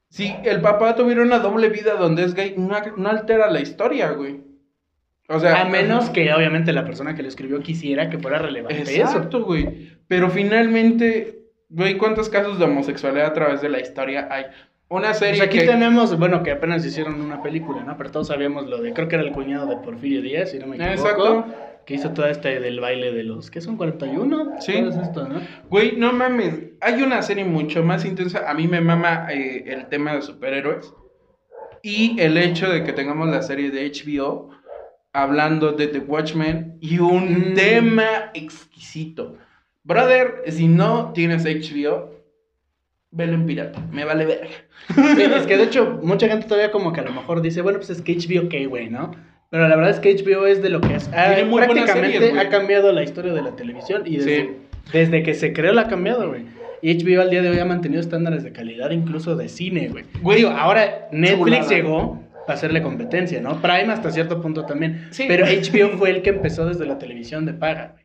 [0.09, 4.11] Si el papá tuviera una doble vida donde es gay, no, no altera la historia,
[4.11, 4.41] güey.
[5.29, 5.61] O sea.
[5.61, 8.91] A menos que, obviamente, la persona que lo escribió quisiera que fuera relevante eso.
[8.91, 9.91] Exacto, güey.
[10.07, 11.38] Pero finalmente,
[11.69, 14.45] güey, ¿cuántos casos de homosexualidad a través de la historia hay?
[14.89, 15.65] Una serie Pues aquí que...
[15.65, 17.95] tenemos, bueno, que apenas hicieron una película, ¿no?
[17.95, 20.65] Pero todos sabíamos lo de, creo que era el cuñado de Porfirio Díaz, si no
[20.67, 20.93] me equivoco.
[20.99, 21.45] Exacto.
[21.85, 23.77] Que hizo toda esta del baile de los, ¿qué son?
[23.77, 24.53] 41.
[24.59, 24.73] Sí.
[24.73, 25.41] Todo es esto, ¿no?
[25.69, 26.59] Güey, no mames.
[26.81, 28.49] Hay una serie mucho más intensa.
[28.49, 30.93] A mí me mama eh, el tema de superhéroes.
[31.81, 34.49] Y el hecho de que tengamos la serie de HBO
[35.13, 37.53] hablando de The Watchmen y un Mm.
[37.55, 39.35] tema exquisito.
[39.89, 42.11] Brother, si no tienes HBO,
[43.11, 43.81] velo en pirata.
[43.91, 44.47] Me vale verga.
[44.95, 47.79] Sí, es que de hecho, mucha gente todavía como que a lo mejor dice, bueno,
[47.79, 49.11] pues es que HBO, ¿qué, güey, no?
[49.49, 51.09] Pero la verdad es que HBO es de lo que es.
[51.09, 54.49] buenas prácticamente series, ha cambiado la historia de la televisión y desde, Sí.
[54.93, 56.43] desde que se creó la ha cambiado, güey.
[56.83, 60.05] Y HBO al día de hoy ha mantenido estándares de calidad incluso de cine, güey.
[60.21, 61.75] Güey, Digo, ahora Netflix chulada.
[61.75, 63.59] llegó a hacerle competencia, ¿no?
[63.59, 65.07] Prime hasta cierto punto también.
[65.09, 65.25] Sí.
[65.27, 67.95] Pero HBO fue el que empezó desde la televisión de paga.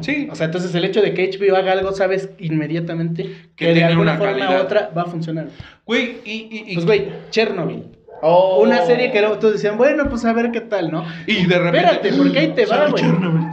[0.00, 0.28] Sí.
[0.30, 3.22] O sea, entonces el hecho de que HBO haga algo, sabes inmediatamente
[3.56, 4.60] que, de tiene alguna una forma calidad.
[4.60, 5.48] u otra va a funcionar.
[5.86, 6.30] Güey, y...
[6.50, 7.84] y, y- Pues, güey, Chernobyl.
[8.22, 8.62] Oh.
[8.62, 11.06] Una serie que luego todos decían, bueno, pues a ver qué tal, ¿no?
[11.26, 11.78] Y de repente...
[11.78, 13.02] Espérate, porque ahí te va, güey.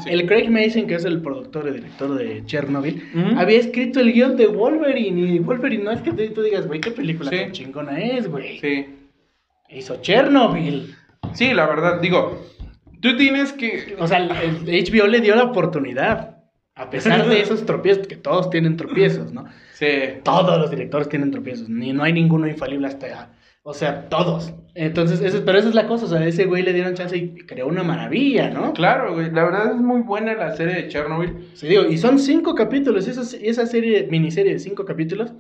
[0.04, 0.10] Sí.
[0.10, 3.02] El Craig Mason, que es el productor y director de Chernobyl,
[3.38, 5.22] había escrito el guion de Wolverine.
[5.36, 7.38] Y Wolverine no es que tú, digas, güey, qué película Sí.
[7.38, 8.60] tan chingona es, güey.
[8.60, 8.86] Sí.
[9.70, 10.94] Hizo Chernobyl.
[11.34, 12.46] Sí, la verdad, digo,
[13.02, 13.96] tú tienes que...
[14.00, 14.30] O sea, el
[14.66, 16.37] HBO le dio la oportunidad.
[16.78, 19.46] A pesar de esos tropiezos, que todos tienen tropiezos, ¿no?
[19.74, 19.88] Sí.
[20.24, 23.30] Todos los directores tienen tropiezos, ni no hay ninguno infalible hasta,
[23.64, 24.54] o sea, todos.
[24.76, 27.36] Entonces, eso, pero esa es la cosa, o sea, ese güey le dieron chance y
[27.48, 28.74] creó una maravilla, ¿no?
[28.74, 29.32] Claro, güey.
[29.32, 31.50] La verdad es muy buena la serie de Chernobyl.
[31.56, 35.34] Sí, digo, y son cinco capítulos, esa, esa serie, miniserie de cinco capítulos,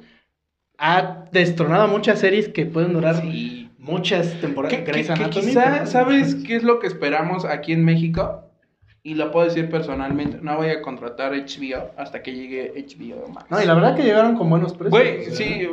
[0.78, 3.70] ha destronado muchas series que pueden durar Sí.
[3.78, 4.78] muchas temporadas.
[4.78, 7.86] Que, que- Grey's que Anatomy, quizá, pero- ¿sabes qué es lo que esperamos aquí en
[7.86, 8.44] México?
[9.08, 13.46] Y lo puedo decir personalmente, no voy a contratar HBO hasta que llegue HBO Max.
[13.50, 14.92] No, y la verdad que llegaron con buenos precios.
[14.92, 15.68] Güey, o sea, sí,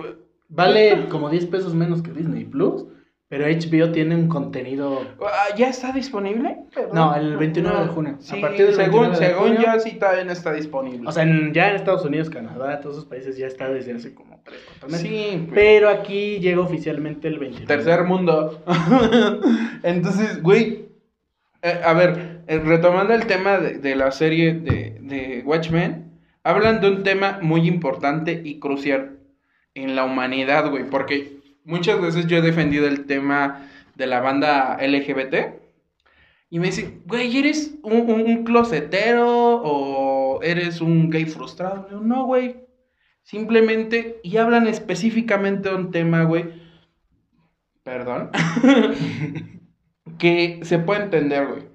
[0.48, 2.84] Vale como 10 pesos menos que Disney Plus,
[3.26, 5.00] pero HBO tiene un contenido...
[5.20, 6.58] ah, ¿ya está disponible?
[6.92, 8.16] No, el 29 de junio.
[8.20, 9.72] Sí, A partir del según, 29 de según junio.
[9.74, 11.08] yo, sí no está disponible.
[11.08, 14.14] O sea, en- ya en Estados Unidos, Canadá, todos esos países ya está desde hace
[14.14, 15.00] como 3, 4 meses.
[15.08, 15.48] sí.
[15.52, 17.66] Pero aquí llega oficialmente el 29.
[17.66, 18.62] Tercer mundo.
[19.82, 20.84] Entonces, güey.
[21.62, 26.88] eh, a ver, retomando el tema de, de la serie de, de Watchmen, hablan de
[26.88, 29.18] un tema muy importante y crucial
[29.74, 30.84] en la humanidad, güey.
[30.88, 35.62] Porque muchas veces yo he defendido el tema de la banda LGBT.
[36.50, 42.00] Y me dicen, güey, ¿eres un, closetero o eres un gay frustrado?
[42.00, 42.64] No, güey.
[43.22, 46.62] Simplemente, y hablan específicamente de un tema, güey.
[47.82, 48.30] Perdón.
[50.18, 51.73] que se puede entender, güey.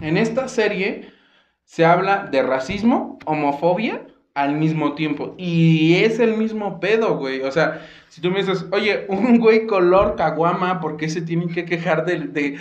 [0.00, 1.10] En esta serie
[1.64, 4.02] se habla de racismo, homofobia
[4.34, 5.34] al mismo tiempo.
[5.38, 7.42] Y es el mismo pedo, güey.
[7.42, 11.48] O sea, si tú me dices, oye, un güey color caguama, ¿por qué se tienen
[11.50, 12.18] que quejar de,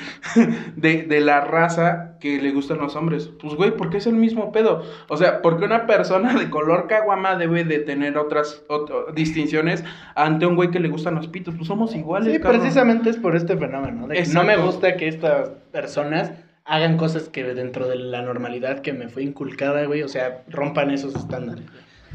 [0.76, 3.30] de, de la raza que le gustan los hombres?
[3.42, 4.84] Pues, güey, porque es el mismo pedo.
[5.10, 9.84] O sea, porque una persona de color caguama debe de tener otras ot- distinciones
[10.16, 11.56] ante un güey que le gustan los pitos.
[11.56, 12.62] Pues somos iguales, Sí, cabrón.
[12.62, 14.08] precisamente es por este fenómeno.
[14.08, 16.32] De que no me gusta que estas personas
[16.66, 20.92] hagan cosas que dentro de la normalidad que me fue inculcada, güey, o sea, rompan
[20.92, 21.66] esos estándares.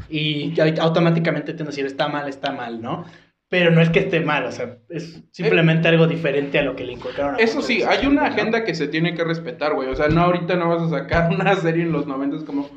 [0.09, 3.05] Y ya automáticamente te van a decir, está mal, está mal, ¿no?
[3.49, 6.83] Pero no es que esté mal, o sea, es simplemente algo diferente a lo que
[6.83, 7.35] le inculcaron.
[7.35, 8.27] a Eso sí, hay una ¿no?
[8.27, 9.89] agenda que se tiene que respetar, güey.
[9.89, 12.69] O sea, no ahorita no vas a sacar una serie en los 90 como,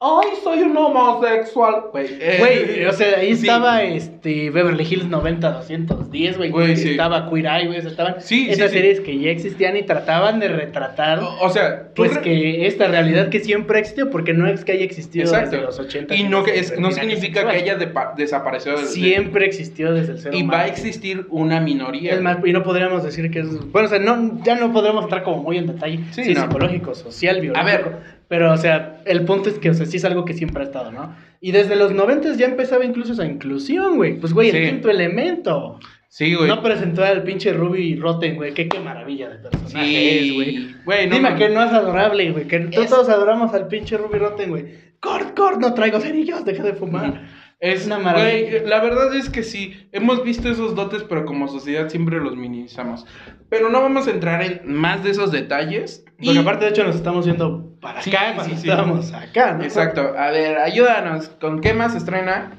[0.00, 1.86] ¡ay, soy un homosexual!
[1.92, 3.40] Güey, eh, Güey, o sea, ahí sí.
[3.46, 6.50] estaba este Beverly Hills 90-210, güey.
[6.50, 6.90] Güey, sí.
[6.90, 7.78] Estaba Queer Eye, güey.
[7.78, 12.14] Estaban Sí, esas series que ya existían y trataban de retratar, O, o sea, pues,
[12.14, 15.50] re- que esta realidad que siempre existió, porque no es que haya existido Exacto.
[15.52, 16.14] desde los 80.
[16.14, 18.86] Y no, que es, no significa que haya depa- desaparecido del...
[18.86, 20.52] Siempre existió desde el ser Y humano.
[20.58, 22.14] va a existir una minoría.
[22.14, 23.48] Es más, y no podríamos decir que es.
[23.72, 25.98] Bueno, o sea, no, ya no podremos entrar como muy en detalle.
[26.12, 26.42] Sí, Sí, no.
[26.42, 27.68] psicológico, social, biológico.
[27.68, 28.17] A ver.
[28.28, 30.66] Pero, o sea, el punto es que, o sea, sí es algo que siempre ha
[30.66, 31.14] estado, ¿no?
[31.40, 34.18] Y desde los 90 ya empezaba incluso esa inclusión, güey.
[34.20, 34.56] Pues, güey, Sí.
[34.58, 35.78] el quinto elemento.
[36.10, 36.48] Sí, güey.
[36.48, 38.52] No presentó al pinche Ruby Rotten, güey.
[38.54, 40.74] Qué, qué maravilla de personaje sí, es, güey.
[40.84, 41.06] güey.
[41.08, 42.46] no Dime que no es adorable, güey.
[42.46, 44.64] Que Es- todos adoramos al pinche Ruby Rotten, güey.
[45.00, 47.22] Cort, cort, no traigo cerillos, deja de fumar.
[47.60, 48.62] Es Una maravilla.
[48.66, 53.04] la verdad es que sí, hemos visto esos dotes, pero como sociedad siempre los minimizamos.
[53.48, 56.04] Pero no vamos a entrar en más de esos detalles.
[56.18, 58.68] Porque Y- aparte, de hecho, nos estamos yendo para Sí, acá sí, sí.
[58.68, 59.64] estábamos acá, ¿no?
[59.64, 60.14] Exacto.
[60.16, 61.28] A ver, ayúdanos.
[61.40, 62.52] ¿Con qué más se estrena?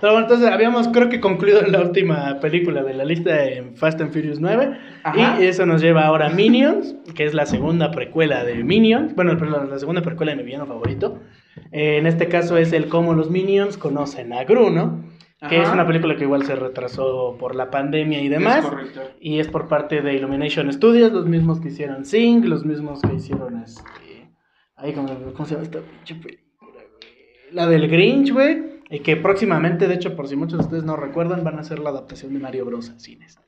[0.00, 4.00] Pero bueno, entonces habíamos creo que concluido la última película de la lista en Fast
[4.00, 4.70] and Furious 9.
[5.02, 5.36] Ajá.
[5.38, 9.14] Y eso nos lleva ahora a Minions, que es la segunda precuela de Minions.
[9.14, 11.18] Bueno, perdón, la segunda precuela de mi villano favorito.
[11.72, 15.04] Eh, en este caso es el cómo los Minions conocen a Gru, ¿no?
[15.48, 15.62] Que Ajá.
[15.62, 18.64] es una película que igual se retrasó por la pandemia y demás.
[18.64, 19.00] Es correcto.
[19.20, 23.14] Y es por parte de Illumination Studios, los mismos que hicieron Sing, los mismos que
[23.14, 24.30] hicieron este.
[24.76, 27.52] Ahí, ¿cómo, cómo se llama esta pinche película, güey?
[27.52, 28.80] La del Grinch, güey.
[28.90, 31.78] Y que próximamente, de hecho, por si muchos de ustedes no recuerdan, van a hacer
[31.78, 32.90] la adaptación de Mario Bros.
[32.90, 33.38] a cines.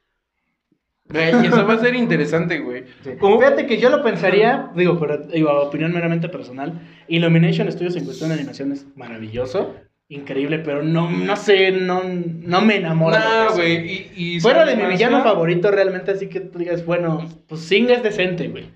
[1.09, 2.85] Güey, y eso va a ser interesante, güey.
[3.19, 3.39] ¿Cómo?
[3.39, 6.81] Fíjate que yo lo pensaría, digo, pero digo, opinión meramente personal.
[7.09, 9.75] Illumination Studios en cuestión de animación es maravilloso,
[10.09, 13.47] increíble, pero no, no sé, no, no me enamora.
[13.49, 13.91] No, güey.
[13.91, 17.63] Y, y su Fuera de mi villano favorito, realmente, así que tú digas, bueno, pues
[17.63, 18.71] Sing es decente, güey.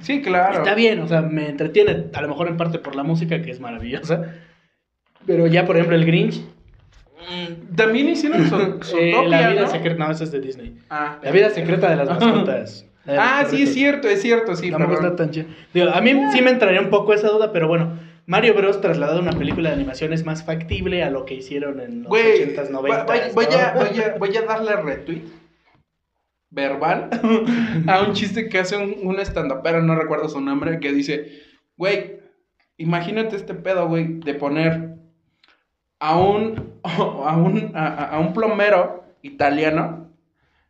[0.00, 0.58] Sí, claro.
[0.58, 3.50] Está bien, o sea, me entretiene, a lo mejor en parte por la música, que
[3.50, 4.34] es maravillosa.
[5.26, 6.42] Pero ya, por ejemplo, el Grinch,
[7.50, 9.68] Mm, También hicieron su, su eh, Zootopia, La vida ¿no?
[9.68, 10.76] secreta, no, esa es de Disney.
[10.90, 12.86] Ah, La vida secreta de las mascotas.
[13.04, 14.70] De ah sí, es cierto, es cierto, sí.
[14.70, 15.46] Tampoco está tan chido.
[15.74, 18.80] Digo, a mí sí me entraría un poco esa duda, pero bueno, Mario Bros.
[18.80, 22.08] trasladado a una película de animación es más factible a lo que hicieron en los
[22.08, 23.06] Güey, 80s, voy, 90s.
[23.06, 23.58] voy- voy ¿no?
[23.58, 25.22] a, voy, a, voy a darle retweet
[26.50, 27.08] verbal
[27.88, 31.40] a un chiste que hace un, un stand-upero, no recuerdo su nombre, que dice,
[31.76, 32.18] güey,
[32.76, 34.90] imagínate este pedo, güey, de poner
[36.08, 40.08] a un, a un, a, a un plomero italiano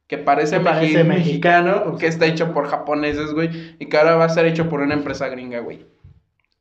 [0.07, 4.16] que parece, Que parece mexi- mexicano, que está hecho por japoneses, güey, y que ahora
[4.16, 5.87] va a ser hecho por una empresa gringa, güey.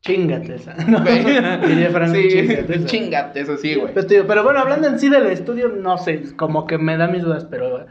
[0.01, 0.73] Chingate esa.
[1.91, 2.85] Frank, sí, chingate esa.
[2.85, 3.93] chingate, eso sí, güey.
[3.93, 7.07] Pero, tío, pero bueno, hablando en sí del estudio, no sé, como que me da
[7.07, 7.85] mis dudas, pero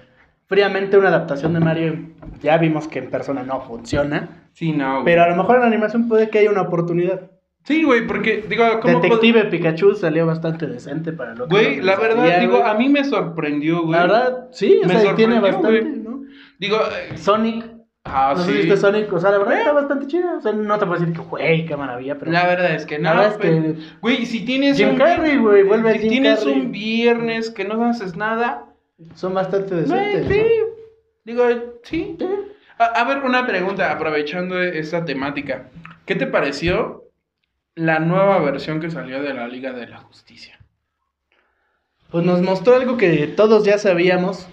[0.47, 1.99] fríamente una adaptación de Mario
[2.43, 5.05] ya vimos que en persona no funciona, Sí, no, güey.
[5.05, 7.31] pero a lo mejor en animación puede que haya una oportunidad.
[7.65, 11.81] Sí, güey, porque, digo, ¿cómo pod- Detective Pikachu salió bastante decente para lo que Güey,
[11.83, 12.71] la verdad, digo, güey.
[12.71, 13.93] a mí me sorprendió, güey.
[13.93, 15.93] La verdad, sí, o Me sea, tiene bastante, güey.
[15.99, 16.23] ¿no?
[16.59, 17.67] Digo, eh, Sonic,
[18.05, 18.53] ah, no sé sí.
[18.53, 21.01] si viste Sonic, o sea, la verdad está bastante chida, o sea, no te puedo
[21.01, 22.33] decir que, güey, qué maravilla, pero...
[22.33, 23.05] La verdad es que no.
[23.05, 24.97] La verdad es pero- que- Güey, si tienes Jim un...
[24.97, 26.55] Carrey, güey, vuelve a si Jim tienes Carrey.
[26.61, 28.67] un viernes que no haces nada...
[29.15, 30.43] Son bastante güey, decentes, sí.
[30.61, 30.67] ¿no?
[31.25, 31.45] Digo,
[31.85, 32.17] sí.
[32.19, 32.27] Sí.
[32.79, 35.69] A, a ver, una pregunta, aprovechando esta temática.
[36.05, 37.05] ¿Qué te pareció
[37.75, 40.59] la nueva versión que salió de la Liga de la Justicia?
[42.11, 44.49] Pues nos mostró algo que todos ya sabíamos,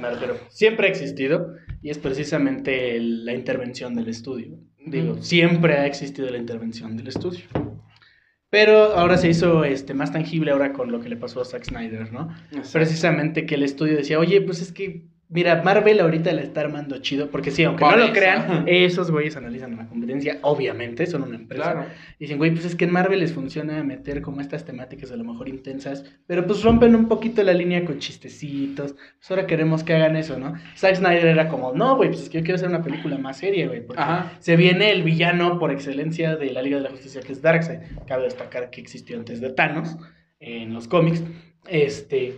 [0.00, 4.58] refiero, siempre ha existido, y es precisamente la intervención del estudio.
[4.86, 7.44] Digo, siempre ha existido la intervención del estudio.
[8.48, 11.64] Pero ahora se hizo este, más tangible ahora con lo que le pasó a Zack
[11.64, 12.28] Snyder, ¿no?
[12.72, 16.98] Precisamente que el estudio decía, oye, pues es que, mira, Marvel ahorita le está armando
[16.98, 21.22] chido, porque sí, aunque Por no lo crean, esos güeyes analizan la competencia, obviamente, son
[21.22, 21.72] una empresa.
[21.72, 21.86] Claro.
[22.18, 25.24] Dicen, güey, pues es que en Marvel les funciona meter como estas temáticas a lo
[25.24, 28.92] mejor intensas, pero pues rompen un poquito la línea con chistecitos.
[28.92, 30.54] Pues ahora queremos que hagan eso, ¿no?
[30.76, 33.38] Zack Snyder era como, no, güey, pues es que yo quiero hacer una película más
[33.38, 33.84] seria, güey.
[33.84, 34.32] Porque Ajá.
[34.38, 37.80] se viene el villano por excelencia de la Liga de la Justicia, que es Darkseid.
[38.06, 39.96] Cabe destacar que existió antes de Thanos
[40.40, 41.22] en los cómics.
[41.68, 42.34] Este.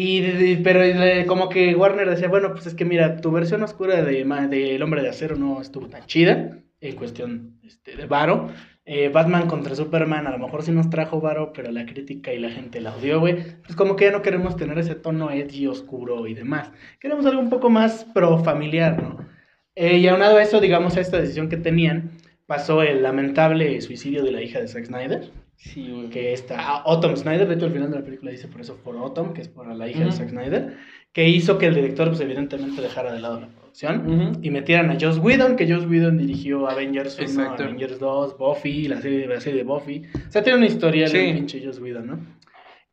[0.00, 0.80] Y, pero
[1.26, 4.82] como que Warner decía, bueno, pues es que mira, tu versión oscura de, de El
[4.84, 8.48] Hombre de Acero no estuvo tan chida en cuestión este, de Varo.
[8.84, 12.38] Eh, Batman contra Superman a lo mejor sí nos trajo Varo, pero la crítica y
[12.38, 13.42] la gente la odió, güey.
[13.64, 16.70] Pues como que ya no queremos tener ese tono edgy, oscuro y demás.
[17.00, 19.26] Queremos algo un poco más pro familiar, ¿no?
[19.74, 22.12] Eh, y aunado a eso, digamos, a esta decisión que tenían,
[22.46, 26.08] pasó el lamentable suicidio de la hija de Zack Snyder, Sí, güey.
[26.08, 28.76] que está ah, Autumn Snyder, de hecho al final de la película dice por eso
[28.76, 30.16] por Autumn, que es por la hija de Ujú.
[30.16, 30.76] Zack Snyder,
[31.12, 34.38] que hizo que el director pues evidentemente dejara de lado la producción Ujú.
[34.40, 37.64] y metieran a Joss Whedon, que Joss Whedon dirigió Avengers 1, Exacto.
[37.64, 40.02] Avengers 2, Buffy, la serie, la serie de Buffy.
[40.28, 41.16] O sea, tiene una historia Sí.
[41.18, 42.18] el pinche Joss Whedon, ¿no?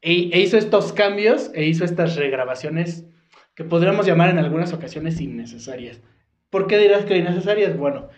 [0.01, 3.05] E, e hizo estos cambios e hizo estas regrabaciones
[3.53, 6.01] que podríamos llamar en algunas ocasiones innecesarias.
[6.49, 7.77] ¿Por qué dirás que innecesarias?
[7.77, 8.09] Bueno,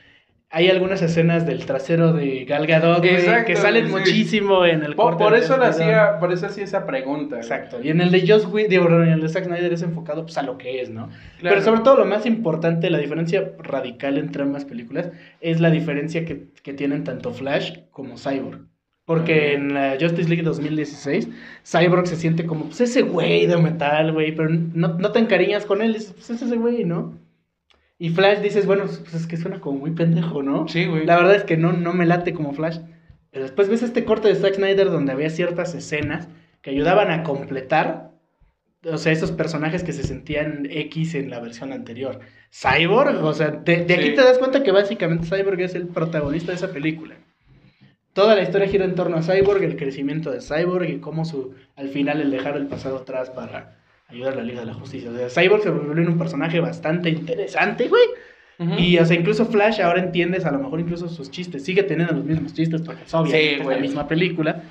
[0.49, 3.91] hay algunas escenas del trasero de Gal Gadot Exacto, que salen sí.
[3.91, 7.35] muchísimo en el Por, corte por eso le hacía, por eso hacía esa pregunta.
[7.35, 7.79] Exacto.
[7.83, 10.43] Y en el de Joss Whedon, en el de Zack Snyder es enfocado pues, a
[10.43, 11.09] lo que es, ¿no?
[11.39, 11.55] Claro.
[11.55, 16.23] Pero sobre todo lo más importante, la diferencia radical entre ambas películas es la diferencia
[16.23, 18.61] que, que tienen tanto Flash como Cyborg.
[19.03, 21.29] Porque en la Justice League 2016,
[21.65, 25.65] Cyborg se siente como, pues ese güey de metal, güey, pero no, no te encariñas
[25.65, 27.17] con él, dices, pues es ese güey, ¿no?
[27.99, 30.67] Y Flash dices, bueno, pues es que suena como muy pendejo, ¿no?
[30.67, 31.05] Sí, güey.
[31.05, 32.79] La verdad es que no, no me late como Flash.
[33.31, 36.27] Pero después ves este corte de Zack Snyder donde había ciertas escenas
[36.61, 38.11] que ayudaban a completar,
[38.83, 42.19] o sea, esos personajes que se sentían X en la versión anterior.
[42.51, 44.15] Cyborg, o sea, de, de aquí Sí.
[44.15, 47.15] te das cuenta que básicamente Cyborg es el protagonista de esa película.
[48.13, 51.53] Toda la historia gira en torno a Cyborg, el crecimiento de Cyborg y cómo su,
[51.75, 53.77] al final el dejar el pasado atrás para
[54.07, 55.09] ayudar a la Liga de la Justicia.
[55.11, 58.03] O sea, Cyborg se volvió en un personaje bastante interesante, güey.
[58.79, 61.63] Y, o sea, incluso Flash ahora entiendes a lo mejor incluso sus chistes.
[61.63, 64.63] Sigue teniendo los mismos chistes porque es obviamente Sí, es la misma película.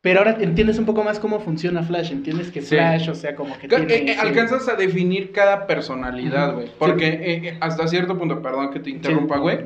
[0.00, 2.10] Pero ahora entiendes un poco más cómo funciona Flash.
[2.10, 2.74] Entiendes que Sí.
[2.74, 3.94] Flash, o sea, como que tiene...
[3.94, 4.18] eh, eh, sí.
[4.20, 6.68] alcanzas a definir cada personalidad, güey.
[6.76, 9.58] Porque eh, hasta cierto punto, perdón que te interrumpa, güey.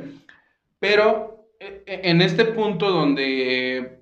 [0.79, 3.94] Pero en este punto donde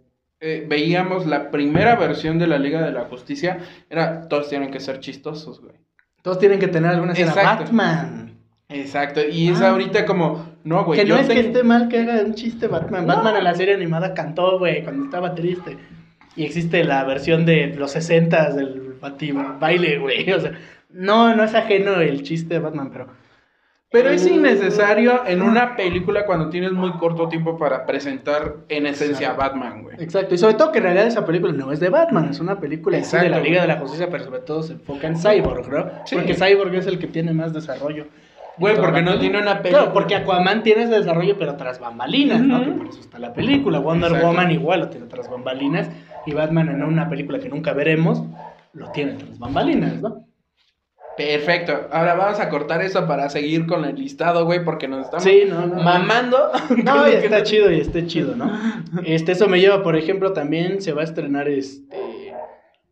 [0.45, 4.81] eh, veíamos la primera versión de la Liga de la Justicia, era todos tienen que
[4.81, 5.75] ser chistosos, güey.
[6.21, 7.31] Todos tienen que tener alguna escena.
[7.31, 7.63] Exacto.
[7.63, 8.33] Batman.
[8.67, 9.21] Exacto.
[9.29, 9.69] Y es Ah.
[9.69, 10.99] ahorita como, no, güey.
[10.99, 13.05] que no es que esté mal que haga un chiste Batman.
[13.07, 13.15] No.
[13.15, 15.77] Batman en la serie animada cantó, güey, cuando estaba triste.
[16.35, 18.95] Y existe la versión de los 60 del
[19.59, 20.29] baile, güey.
[20.31, 20.51] O sea,
[20.89, 23.07] no, no es ajeno el chiste de Batman, pero...
[23.93, 29.29] Pero es innecesario en una película cuando tienes muy corto tiempo para presentar en esencia
[29.29, 29.33] a.
[29.33, 29.97] Batman, güey.
[29.99, 32.59] Exacto, y sobre todo que en realidad esa película no es de Batman, es una
[32.59, 35.69] película sí de la Liga de la Justicia, pero sobre todo se enfoca en Cyborg,
[35.69, 35.91] ¿no?
[36.05, 36.15] Sí.
[36.15, 38.07] Porque Cyborg es el que tiene más desarrollo.
[38.57, 39.83] Güey, porque no tiene una película.
[39.83, 42.65] Claro, porque Aquaman tiene ese desarrollo, pero tras bambalinas, ¿no?
[42.65, 43.77] Que por eso está la película.
[43.77, 44.27] Wonder Exacto.
[44.27, 45.91] Woman igual lo tiene tras bambalinas.
[46.25, 48.23] Y Batman en una película que nunca veremos,
[48.73, 50.25] lo tiene tras bambalinas, ¿no?
[51.18, 51.88] Perfecto.
[51.91, 55.43] Ahora vamos a cortar eso para seguir con el listado, güey, porque nos estamos Sí,
[55.47, 55.82] no, no.
[55.84, 56.51] mamando.
[56.84, 58.51] No, y está chido y está chido, ¿no?
[59.05, 61.84] Este, eso me lleva, por ejemplo, también se va a estrenar este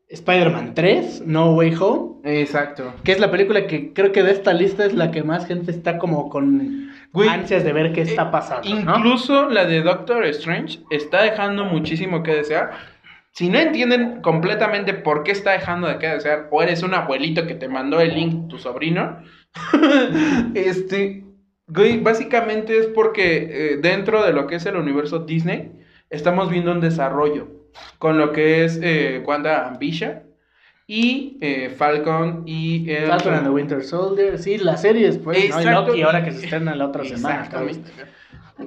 [0.09, 2.11] Spider-Man 3, No Way Home,
[2.41, 2.93] Exacto.
[3.03, 5.71] que es la película que creo que de esta lista es la que más gente
[5.71, 8.97] está como con, Güey, ansias de ver qué está Eh, pasando, ¿no?
[8.97, 12.71] Incluso la de Doctor Strange está dejando muchísimo que desear.
[13.33, 17.47] Si no entienden completamente por qué está dejando de que desear, o eres un abuelito
[17.47, 19.23] que te mandó el link, tu sobrino,
[20.53, 21.23] este,
[21.67, 25.71] güey, básicamente es porque eh, dentro de lo que es el universo Disney,
[26.09, 27.47] estamos viendo un desarrollo
[27.99, 30.30] con lo que es eh, Wanda Ambition
[30.93, 35.43] y eh, Falcon y el- Falcon and the Winter Soldier, sí, las series, pues, ¿no?
[35.43, 35.87] Y Exacto.
[35.87, 37.35] Loki ahora que se estrena la otra semana.
[37.45, 37.91] Exactamente.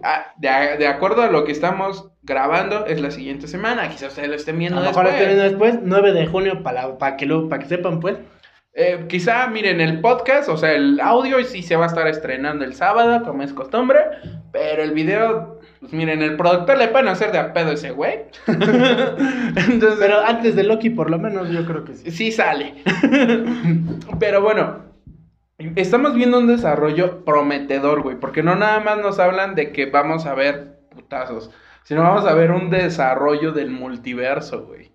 [0.03, 0.49] Ah, de,
[0.79, 3.89] de acuerdo a lo que estamos grabando, es la siguiente semana.
[3.91, 5.15] Quizás ustedes lo estén A viendo mejor después.
[5.15, 8.17] este viene después, 9 de junio, para que, lo, para que sepan, pues.
[8.73, 12.65] Eh, quizá, miren, el podcast, o sea, el audio sí se va a estar estrenando
[12.65, 14.01] el sábado, como es costumbre.
[14.51, 15.54] Pero el video,
[15.85, 18.21] pues miren, el productor le pueden hacer de a pedo ese güey.
[18.47, 22.11] Entonces, Pero antes de Loki, por lo menos, yo creo que sí.
[22.11, 22.77] sí sale.
[24.19, 24.79] Pero bueno,
[25.77, 30.25] estamos viendo un desarrollo prometedor, güey, porque no nada más nos hablan de que vamos
[30.25, 31.51] a ver putazos,
[31.83, 34.94] sino vamos a ver un desarrollo del multiverso, güey.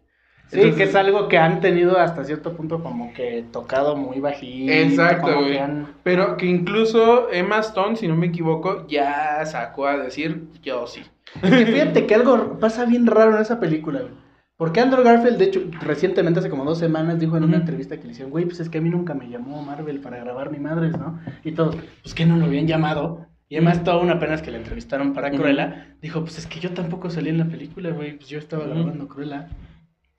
[0.49, 4.19] Sí, Entonces- que es algo que han tenido hasta cierto punto como que tocado muy
[4.19, 4.71] bajito.
[4.71, 5.51] Exacto, güey.
[5.53, 10.47] que han- Pero que incluso Emma Stone, si no me equivoco, ya sacó a decir
[10.63, 11.01] yo sí.
[11.43, 14.13] Es que fíjate que algo pasa bien raro en esa película, güey.
[14.57, 18.05] Porque Andrew Garfield, de hecho, recientemente, hace como dos semanas, dijo en una entrevista que
[18.05, 20.59] le hicieron, güey, pues es que a mí nunca me llamó Marvel para grabar mi
[20.59, 21.19] madres, ¿no?
[21.45, 23.25] Y todos, pues que no lo habían llamado.
[23.47, 23.83] Y además, Ujú.
[23.91, 25.37] Stone, apenas que le entrevistaron para Ujú.
[25.37, 28.65] Cruella, dijo, pues es que yo tampoco salí en la película, güey, pues yo estaba
[28.65, 29.47] grabando Cruella.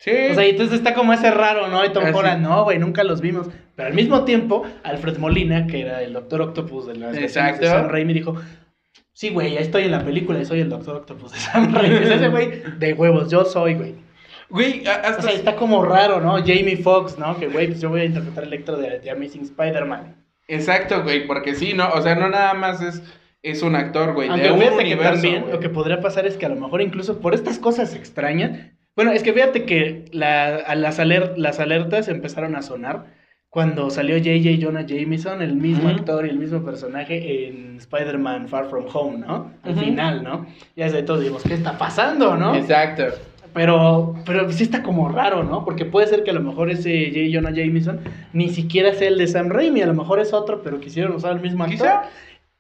[0.03, 0.11] Sí.
[0.31, 1.85] O sea, y entonces está como ese raro, ¿no?
[1.85, 2.15] Y Tom Ah, sí.
[2.19, 3.49] Holland, no, güey, nunca los vimos.
[3.77, 7.61] Pero al mismo tiempo, Alfred Molina, que era el Doctor Octopus de versiones Exacto.
[7.61, 8.35] de Sam Raimi, dijo,
[9.13, 11.99] sí, güey, ya estoy en la película y soy el Doctor Octopus de Sam Raimi.
[12.07, 13.95] Sea, ese güey, de huevos, yo soy, güey.
[14.49, 15.23] Güey, a- O hasta...
[15.23, 16.39] sea, está como raro, ¿no?
[16.39, 17.39] Jamie Foxx, ¿no?
[17.39, 20.17] Que, güey, pues yo voy a interpretar el Electro de The Amazing Spider-Man.
[20.49, 21.91] Exacto, güey, porque sí, ¿no?
[21.91, 23.03] O sea, no nada más es,
[23.43, 26.27] es un actor, güey, Aunque de un fíjate que universo, también lo que podría pasar
[26.27, 28.59] es que a lo mejor incluso por estas cosas extrañas.
[28.97, 33.07] Bueno, es que fíjate que la- a las, aler- las alertas empezaron a sonar
[33.49, 34.59] cuando salió J.J.
[34.65, 39.53] Jonah Jameson, el mismo actor y el mismo personaje en Spider-Man Far From Home, ¿no?
[39.63, 40.47] Al final, ¿no?
[40.77, 42.55] Ya desde todos dijimos, ¿qué está pasando, no?
[42.55, 43.05] Exacto.
[43.53, 45.65] Pero, pero sí está como raro, ¿no?
[45.65, 47.21] Porque puede ser que a lo mejor ese J.
[47.33, 47.99] Jonah Jameson
[48.33, 51.33] ni siquiera sea el de Sam Raimi, a lo mejor es otro, pero quisieron usar
[51.33, 51.79] el mismo actor.
[51.79, 52.03] Quizá.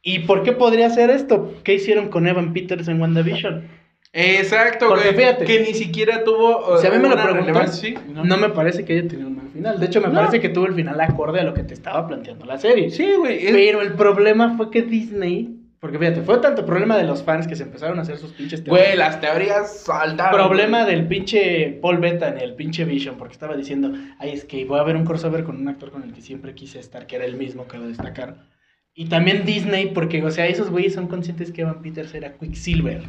[0.03, 1.55] ¿Y por qué podría ser esto?
[1.62, 3.68] ¿Qué hicieron con Evan Peters en WandaVision?
[4.12, 5.16] Exacto, Porque güey.
[5.16, 5.44] fíjate.
[5.44, 6.78] que ni siquiera tuvo.
[6.78, 8.36] Si a mí me lo preguntas, sí, no.
[8.36, 9.78] me parece que haya tenido un mal final.
[9.78, 10.14] De hecho, me No.
[10.14, 12.90] parece que tuvo el final acorde a lo que te estaba planteando la serie.
[12.90, 13.46] Sí, güey.
[13.46, 15.56] es- Pero el problema fue que Disney...
[15.78, 18.62] Porque fíjate, fue tanto problema de los fans que se empezaron a hacer sus pinches
[18.62, 18.86] teorías.
[18.88, 20.38] Güey, las teorías saltaron.
[20.38, 20.94] Problema güey.
[20.94, 24.82] del pinche Paul Bettany, el pinche Vision, porque estaba diciendo, ay, es que voy a
[24.82, 27.36] ver un crossover con un actor con el que siempre quise estar, que era el
[27.38, 28.44] mismo, que lo destacar.
[28.92, 33.04] Y también Disney, porque, o sea, esos güeyes son conscientes que Evan Peters era Quicksilver.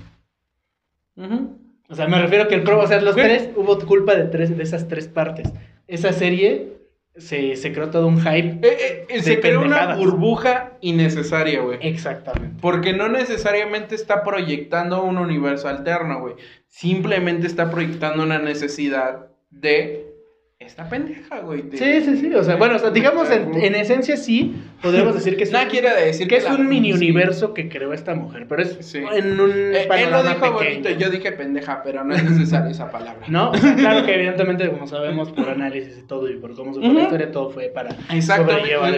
[1.17, 4.55] O sea, me refiero que el pro, o sea, los tres, hubo culpa de tres,
[4.55, 5.51] de esas tres partes.
[5.87, 6.77] Esa serie
[7.15, 8.65] se, se creó todo un hype.
[8.65, 11.79] Eh, eh, eh, se creó una burbuja innecesaria, güey.
[11.81, 12.57] Exactamente.
[12.61, 16.35] Porque no necesariamente está proyectando un universo alterno, güey.
[16.67, 20.10] Simplemente está proyectando una necesidad de
[20.65, 21.63] esta pendeja, güey.
[21.73, 22.33] Sí, sí, sí.
[22.35, 25.59] O sea, bueno, o sea, digamos, en, en esencia sí, podríamos decir que es No
[25.61, 26.97] un- quiere decir que es la- un mini sí.
[26.97, 28.99] universo que creó esta mujer, pero es Sí.
[28.99, 32.89] en un Eh, él lo dijo bonito, yo dije pendeja, pero no es necesaria esa
[32.91, 33.25] palabra.
[33.27, 33.51] ¿No?
[33.51, 36.79] O sea, claro que evidentemente, como sabemos por análisis y todo y por cómo se
[36.79, 38.21] fue la historia, todo fue para el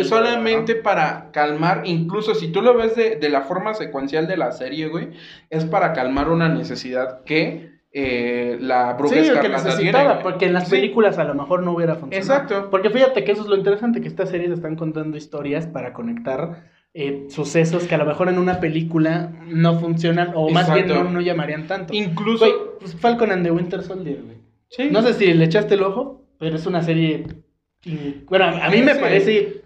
[0.06, 4.52] solamente para calmar, incluso si tú lo ves de, de la forma secuencial de la
[4.52, 5.10] serie, güey,
[5.50, 10.54] es para calmar una necesidad que eh, la bruja Sí, que necesitaba, tiene, porque en
[10.54, 10.72] las Sí.
[10.78, 12.22] películas a lo mejor no hubiera funcionado.
[12.44, 12.70] Exacto.
[12.72, 16.72] Porque fíjate que eso es lo interesante, que estas series están contando historias para conectar
[16.96, 21.04] eh, sucesos que a lo mejor en una película no funcionan o más bien no,
[21.06, 21.94] no llamarían tanto.
[21.94, 22.46] Incluso...
[22.80, 24.38] Pues Falcon and the Winter Soldier, güey.
[24.70, 24.90] Sí.
[24.92, 27.26] No sé si le echaste el ojo, pero es una serie.
[27.86, 29.00] in- Bueno, a a mí me Sí.
[29.02, 29.62] parece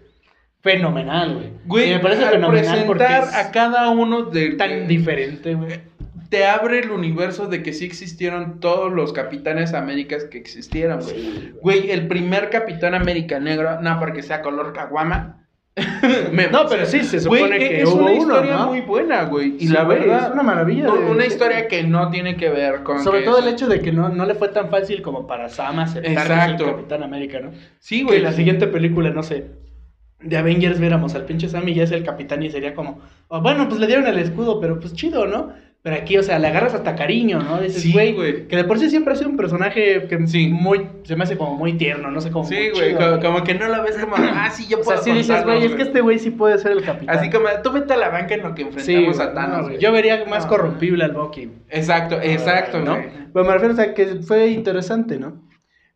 [0.60, 1.50] fenomenal, güey.
[1.66, 4.50] Güey, Y me parece al fenomenal porque presentar es a cada uno de...
[4.54, 5.80] tan diferente, güey.
[6.28, 11.52] Te abre el universo de que sí existieron todos los Capitanes Américas que existieron, güey.
[11.62, 15.34] Güey, el primer Capitán América negro, no porque sea color caguama.
[16.32, 18.66] me- No, pero sí, se supone Güey, que es hubo una uno, historia ¿no?
[18.66, 19.54] muy buena, güey.
[19.60, 22.48] Y Sí, la güey, verdad, es una maravilla de- Una historia que no tiene que
[22.50, 23.02] ver con.
[23.04, 25.48] Sobre que todo el hecho de que no, no le fue tan fácil como para
[25.48, 27.52] Sam aceptar el Capitán América, ¿no?
[27.78, 28.20] Sí, güey.
[28.20, 29.46] la siguiente película, no sé,
[30.20, 32.98] de Avengers viéramos al pinche Sam y ya es el capitán y sería como,
[33.28, 35.52] "Oh, bueno, pues le dieron el escudo, pero pues chido, ¿no?
[35.80, 37.60] Pero aquí, o sea, le agarras hasta cariño, ¿no?
[37.60, 38.48] Dices, Sí, güey, güey.
[38.48, 40.48] que de por sí siempre ha sido un personaje que Sí.
[40.48, 42.44] muy, se me hace como muy tierno, no sé cómo.
[42.44, 45.12] Sí, güey, como, como que no lo ves como, ah, sí, yo O puedo sea,
[45.14, 47.16] sí dices, güey, es que este güey sí puede ser el capitán.
[47.16, 49.78] Así como, tú vete a la banca en lo que Sí, enfrentamos a Thanos, no.
[49.78, 50.50] Yo vería más No.
[50.50, 51.48] corrompible al Bucky.
[51.70, 52.98] Exacto, exacto, ¿no?
[53.32, 55.47] Pero me refiero, o sea, que fue interesante, ¿no?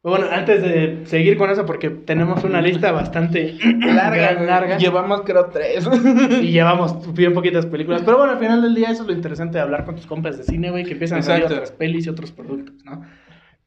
[0.04, 3.54] Bueno, antes de seguir con eso, porque tenemos una lista bastante
[3.94, 4.78] Larga, gran- larga.
[4.78, 5.88] Llevamos, creo, tres.
[6.42, 8.02] Y llevamos bien poquitas películas.
[8.04, 10.36] Pero bueno, al final del día eso es lo interesante de hablar con tus compas
[10.38, 13.02] de cine, güey, que empiezan a salir otras pelis y otros productos, ¿no?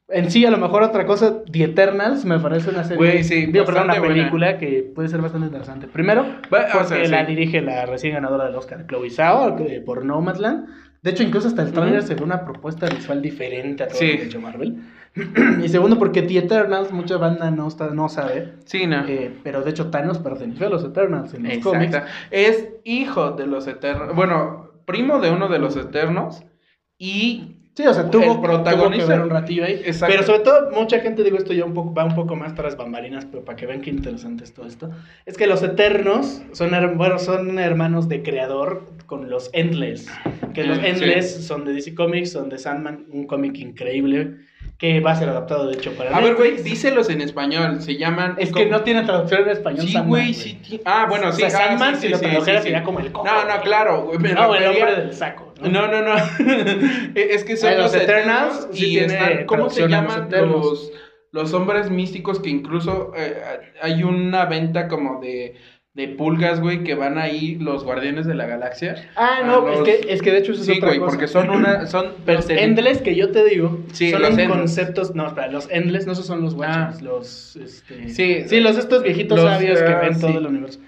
[0.10, 2.98] En sí, a lo mejor otra cosa, The Eternals me parece una serie.
[2.98, 4.14] Güey, sí, digo, perdón, una buena.
[4.14, 5.88] película que puede ser bastante interesante.
[5.88, 6.24] Primero,
[6.54, 7.12] Va- o porque sea, sí.
[7.12, 10.68] la dirige la recién ganadora del Oscar, Chloe Zhao, que- por Nomadland.
[11.02, 12.08] De hecho, incluso hasta el tráiler Ujú.
[12.08, 14.08] se ve una propuesta visual diferente a todo Sí.
[14.12, 14.76] lo que ha hecho Marvel.
[15.64, 18.54] y segundo, porque The Eternals, mucha banda no, está, no sabe.
[18.66, 19.06] Sí, no.
[19.08, 21.72] eh, pero de hecho, Thanos perteneció a los Eternals en los Exacto.
[21.72, 21.98] cómics.
[22.32, 24.16] Es hijo de los eternos.
[24.16, 26.44] Bueno, primo de uno de los eternos.
[26.98, 29.04] Y Sí, o sea, tuvo, protagonista.
[29.06, 29.82] tuvo que ver un ratillo ahí.
[29.84, 30.06] Exacto.
[30.16, 32.78] Pero sobre todo, mucha gente, digo esto ya un poco, va un poco más tras
[32.78, 34.92] bambalinas, pero para que vean qué interesante es todo esto.
[35.26, 40.08] Es que los Eternos son, bueno, son hermanos de creador con los Endless.
[40.54, 40.88] Que los Mm, sí.
[40.88, 44.38] Endless son de DC Comics, son de Sandman, un cómic increíble
[44.78, 47.82] que va a ser adaptado, de hecho, para A ver, güey, díselos en español.
[47.82, 48.36] Se llaman.
[48.38, 49.88] Es que no tiene traducción en español.
[49.88, 50.56] Sí, güey, sí.
[50.68, 51.44] ti- Ah, bueno, sí.
[51.44, 52.72] O sea, ah, Sandman, sí, si sí, lo sí, tradujeras, sí, sí.
[52.74, 54.04] sería como el coco, No, no, claro.
[54.06, 55.54] güey, me No, el refería- hombre del saco.
[55.62, 55.70] ¿no?
[55.70, 56.16] No, no,
[57.16, 60.02] es que son los los Eternals Eternals, sí y tiene están, ¿cómo se traducción a
[60.04, 60.52] los llaman Eternos.
[60.66, 60.92] los,
[61.32, 63.42] los hombres místicos que incluso eh,
[63.82, 65.56] hay una venta como de,
[65.96, 68.96] de pulgas, güey, que van ahí los guardianes de la galaxia?
[69.16, 71.10] Ah, no, los- es, que, es que de hecho eso es Sí, otra güey, cosa.
[71.12, 74.58] porque son una, son Los endless que yo te digo Sí, son los los endless.
[74.60, 75.16] conceptos.
[75.16, 77.02] No, espera, los endless no esos son los guachos.
[77.02, 77.56] Los.
[77.56, 78.44] Este, Sí.
[78.48, 80.22] sí, los estos viejitos Los, sabios que ah, ven sí.
[80.22, 80.80] todo el universo.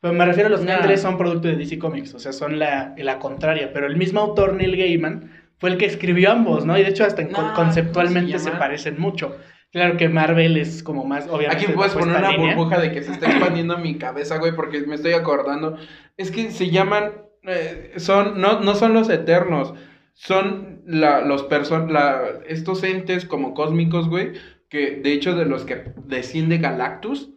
[0.00, 0.76] Pero me refiero a los Ah.
[0.78, 3.70] endless son producto de DC Comics, o sea, son la, la contraria.
[3.72, 6.76] Pero el mismo autor, Neil Gaiman, fue el que escribió ambos, ¿no?
[6.78, 9.36] Y de hecho, hasta No, conceptualmente ¿cómo se parecen mucho.
[9.74, 11.64] Claro que Marvel es como más, obviamente.
[11.64, 12.54] Aquí puedes poner una línea.
[12.54, 15.76] burbuja de que se está expandiendo mi cabeza, güey, porque me estoy acordando.
[16.16, 17.10] Es que se llaman,
[17.42, 19.74] eh, son, no, no son los eternos,
[20.14, 24.34] son la, los person la, estos entes como cósmicos, güey,
[24.68, 27.30] que de hecho de los que desciende Galactus,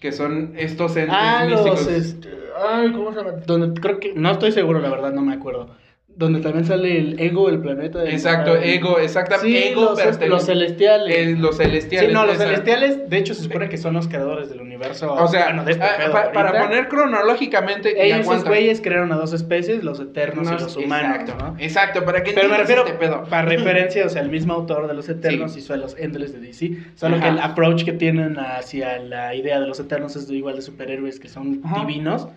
[0.00, 1.84] que son estos entes Ah, místicos.
[1.84, 1.88] los.
[1.88, 2.28] Este,
[2.66, 3.32] ay, ¿cómo se llama?
[3.46, 4.14] Donde creo que.
[4.14, 5.76] No estoy seguro, la verdad, no me acuerdo.
[6.14, 8.00] Donde también sale el ego, el planeta.
[8.00, 9.48] del- Exacto, ego, exactamente.
[9.62, 9.94] Sí, ego
[10.28, 11.16] los, celestiales.
[11.16, 12.10] eh, los celestiales.
[12.10, 12.44] sí, no, los esa.
[12.44, 15.12] celestiales, de hecho, se supone que son los creadores del universo.
[15.14, 16.32] O sea, bueno, de este ah, pedo pa- ahorita.
[16.34, 18.04] para poner cronológicamente.
[18.04, 21.56] Ellos, esos güeyes, crearon a dos especies, los eternos y los humanos, Exacto, ¿no?
[21.58, 23.24] exacto, para que Pero me refiero, este pedo.
[23.24, 25.60] para referencia, o sea, el mismo autor de los Eternos Sí.
[25.60, 27.24] hizo a los Endless de DC, solo Ajá.
[27.24, 30.62] que el approach que tienen hacia la idea de los Eternos es de igual de
[30.62, 31.80] superhéroes que son Ajá.
[31.86, 32.28] divinos,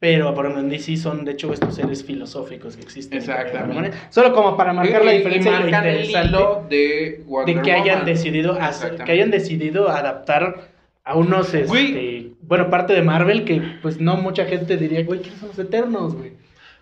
[0.00, 3.18] pero por ejemplo en DC son de hecho estos seres filosóficos que existen.
[3.18, 3.96] Exactamente.
[4.10, 8.04] Solo como para marcar la Y- diferencia y lo hilo de Wonder de que hayan
[8.04, 10.70] decidido hacer- que hayan decidido adaptar
[11.04, 15.40] a unos este, bueno parte de Marvel que pues no mucha gente diría güey quiénes
[15.40, 16.32] son los eternos güey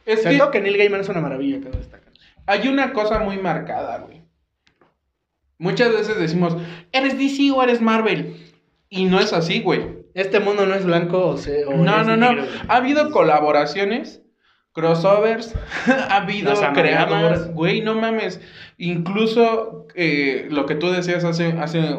[0.05, 2.13] Es Sobre que que Neil Gaiman es una maravilla cabe destacar.
[2.47, 4.23] hay una cosa muy marcada, güey.
[5.59, 6.57] Muchas veces decimos,
[6.93, 8.37] ¿eres DC o eres Marvel?
[8.91, 9.96] Y no es así, güey.
[10.17, 12.33] Este mundo no es blanco o, se, o No, no, no.
[12.33, 12.47] negro.
[12.69, 14.23] Ha habido colaboraciones,
[14.73, 15.55] crossovers,
[15.87, 17.53] ha habido creadores.
[17.53, 18.41] Güey, no mames.
[18.79, 21.97] Incluso eh, lo que tú decías hace, hace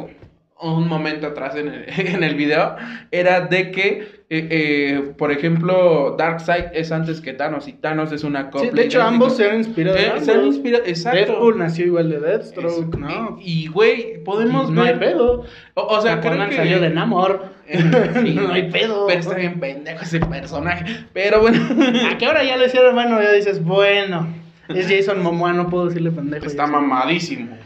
[0.60, 2.76] un momento atrás en el, en el video
[3.12, 8.24] era de que, eh, eh, por ejemplo, Darkseid es antes que Thanos y Thanos es
[8.26, 8.72] una Sí, copia.
[8.72, 11.18] de hecho ambos se han inspirado Eh, se han inspirado, exacto.
[11.18, 15.00] Deadpool nació igual de Es- Deathstroke no Y, güey, podemos Y no hay ver.
[15.14, 16.56] pedo O, o sea, creo que.
[16.56, 20.86] salió de Namor Sí, no hay pedo Pero está bien pendejo ese personaje.
[21.14, 21.60] Pero bueno.
[22.12, 24.28] a que ahora ya lo hicieron hermano ya dices bueno
[24.70, 27.58] es Jason Momoa no puedo decirle pendejo Está mamadísimo.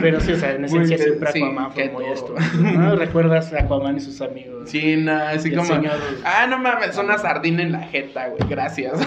[0.00, 2.96] pero sí o sea en esencia Muy- siempre sí, Aquaman fue muy esto ¿no?
[2.96, 5.64] recuerdas a Aquaman y sus amigos Sí, no, así como.
[5.66, 8.40] señor- Ah, no mames, una sardina en la jeta, güey.
[8.48, 9.00] Gracias.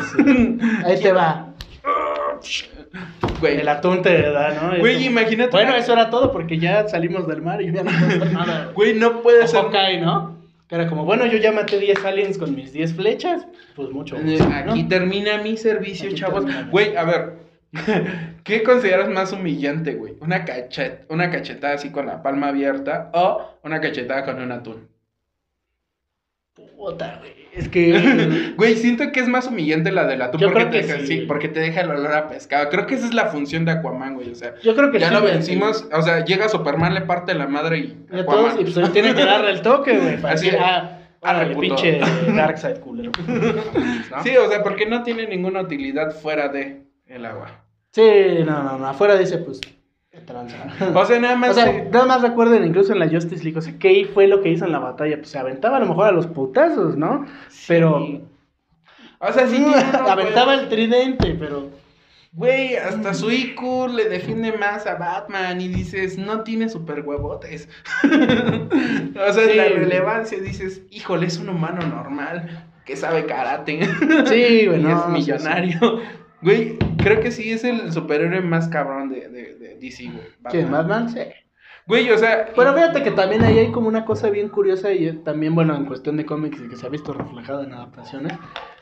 [0.86, 1.50] ahí te va
[3.40, 3.60] Güey.
[3.60, 5.52] el atún te da no Güey, imagínate.
[5.52, 7.92] bueno eso era todo porque ya salimos del mar y ya no
[8.32, 9.62] nada Güey, no puede O ser.
[9.62, 10.38] Hawkeye, ¿no?
[10.74, 13.46] Era como, bueno, yo ya maté 10 aliens con mis 10 flechas,
[13.76, 14.72] pues mucho Eh, gusto, ¿no?
[14.72, 16.46] Aquí termina mi servicio, Aquí chavos.
[16.46, 16.68] termina.
[16.72, 17.34] Güey, a ver.
[18.44, 20.16] ¿Qué consideras más humillante, güey?
[20.20, 24.88] ¿Una, cachet una cachetada así con la palma abierta o una cachetada con un atún?
[26.78, 27.32] Puta, güey.
[27.54, 28.54] Es que.
[28.58, 31.00] Güey, siento que es más humillante la del atún Yo porque, creo te que deja,
[31.02, 31.08] sí.
[31.20, 32.70] sí, porque te deja el olor a pescado.
[32.70, 34.32] Creo que esa es la función de Aquaman, güey.
[34.32, 35.34] O sea, yo creo que ya sí, lo güey.
[35.34, 35.88] vencimos.
[35.94, 37.98] O sea, llega Superman, le parte la madre y.
[38.12, 38.56] Y a Aquaman.
[38.56, 40.18] todos, y pues tienen que darle el toque, güey.
[40.22, 41.76] Para Así que, de, ah, árale, puto.
[41.76, 42.00] pinche
[42.36, 43.12] Darkseid culero.
[43.28, 44.24] ¿no?
[44.24, 47.64] Sí, o sea, porque no tiene ninguna utilidad fuera de el agua.
[47.92, 48.02] Sí,
[48.46, 48.88] no, no, no.
[48.88, 49.62] Afuera dice, pues.
[50.94, 51.52] O sea, nada más.
[51.52, 54.28] O sea, se- nada más recuerden, incluso en la Justice League, o sea, ¿qué fue
[54.28, 55.18] lo que hizo en la batalla?
[55.18, 57.26] Pues se aventaba a lo mejor a los putazos, ¿no?
[57.68, 58.00] Pero.
[58.06, 58.24] Sí.
[59.20, 61.70] O sea, sí tiene unos aventaba el tridente, pero.
[62.36, 63.62] Güey, hasta su IQ
[63.96, 67.70] le define más a Batman y dices, no tiene super huevotes.
[68.04, 69.54] o sea, Sí.
[69.56, 73.82] la relevancia dices, híjole, es un humano normal que sabe karate.
[74.26, 76.00] Sí, güey, y no, es millonario.
[76.42, 80.26] Güey, creo que sí es el superhéroe más cabrón de, de, de DC, güey.
[80.50, 80.72] ¿Quién?
[80.72, 81.10] ¿Batman?
[81.10, 81.20] Sí.
[81.86, 82.48] Güey, o sea.
[82.56, 85.86] Pero fíjate que también ahí hay como una cosa bien curiosa y también, bueno, en
[85.86, 88.34] cuestión de cómics y que se ha visto reflejado en adaptaciones,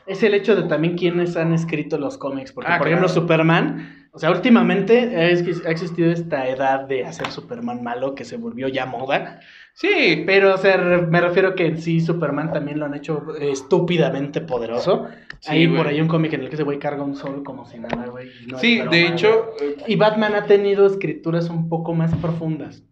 [0.06, 2.52] es el hecho de también quiénes han escrito los cómics.
[2.52, 3.04] Porque, Ah, por claro.
[3.04, 5.28] ejemplo, Superman, o sea, últimamente ha
[5.70, 9.40] existido esta edad de hacer Superman malo que se volvió ya moda.
[9.74, 13.50] Sí, Pero, o sea, me refiero que en sí Superman también lo han hecho eh,
[13.50, 15.06] estúpidamente poderoso.
[15.40, 17.64] Sí, hay por ahí un cómic en el que ese güey carga un sol como
[17.66, 18.28] si nada, güey.
[18.48, 19.50] no sí, broma, de hecho.
[19.60, 22.84] eh, Y Batman ha tenido escrituras un poco más profundas,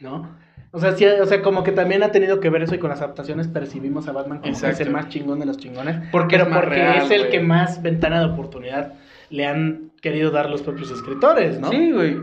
[0.00, 0.36] ¿no?
[0.70, 2.90] O sea, sí, o sea, como que también ha tenido que ver eso y con
[2.90, 5.96] las adaptaciones percibimos a Batman como que es el más chingón de los chingones.
[6.12, 7.30] Porque pero es porque real, es el güey.
[7.30, 8.92] que más ventana de oportunidad
[9.30, 11.70] le han querido dar los propios escritores, ¿no?
[11.70, 12.16] Sí, güey.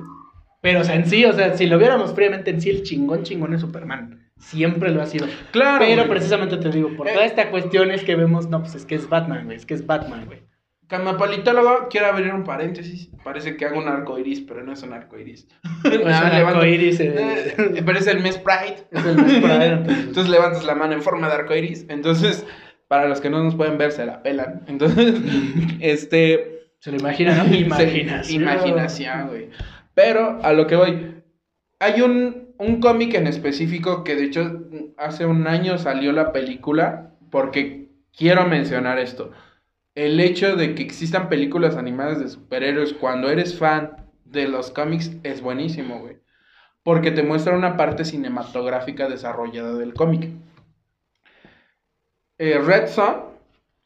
[0.62, 3.24] Pero, o sea, en sí, o sea, si lo viéramos fríamente en sí, el chingón
[3.24, 4.22] chingón es Superman.
[4.38, 5.28] Siempre lo ha sido.
[5.52, 5.78] Claro.
[5.80, 6.10] Pero güey.
[6.10, 7.14] precisamente te digo, por Eh.
[7.14, 9.74] toda esta cuestión es que vemos, no, pues es que es Batman, güey, es que
[9.76, 10.40] es Batman, güey.
[10.88, 13.10] Camapalitólogo, quiero abrir un paréntesis.
[13.24, 15.48] Parece que hago un arco iris, pero no es un arco iris.
[15.84, 17.56] Es un arcoíris, eh.
[17.58, 18.86] Eh, pero es el mes Pride.
[18.92, 20.06] Es el mes Pride, entonces.
[20.08, 21.86] Entonces levantas la mano en forma de arco iris.
[21.90, 22.46] Entonces,
[22.88, 24.62] para los que no nos pueden ver, se la pelan.
[24.68, 25.16] Entonces,
[25.80, 26.68] este.
[26.80, 27.52] Se lo imagina, ¿no?
[27.56, 28.44] Imaginación.
[28.44, 29.50] Imaginación, güey.
[29.96, 31.24] Pero a lo que voy.
[31.80, 34.62] Hay un, un cómic en específico que de hecho
[34.98, 37.14] hace un año salió la película.
[37.32, 39.32] Porque quiero mencionar esto.
[39.96, 45.12] El hecho de que existan películas animadas de superhéroes cuando eres fan de los cómics
[45.24, 46.18] es buenísimo, güey.
[46.84, 50.30] Porque te muestra una parte cinematográfica desarrollada del cómic.
[52.38, 53.16] Eh, Red Son,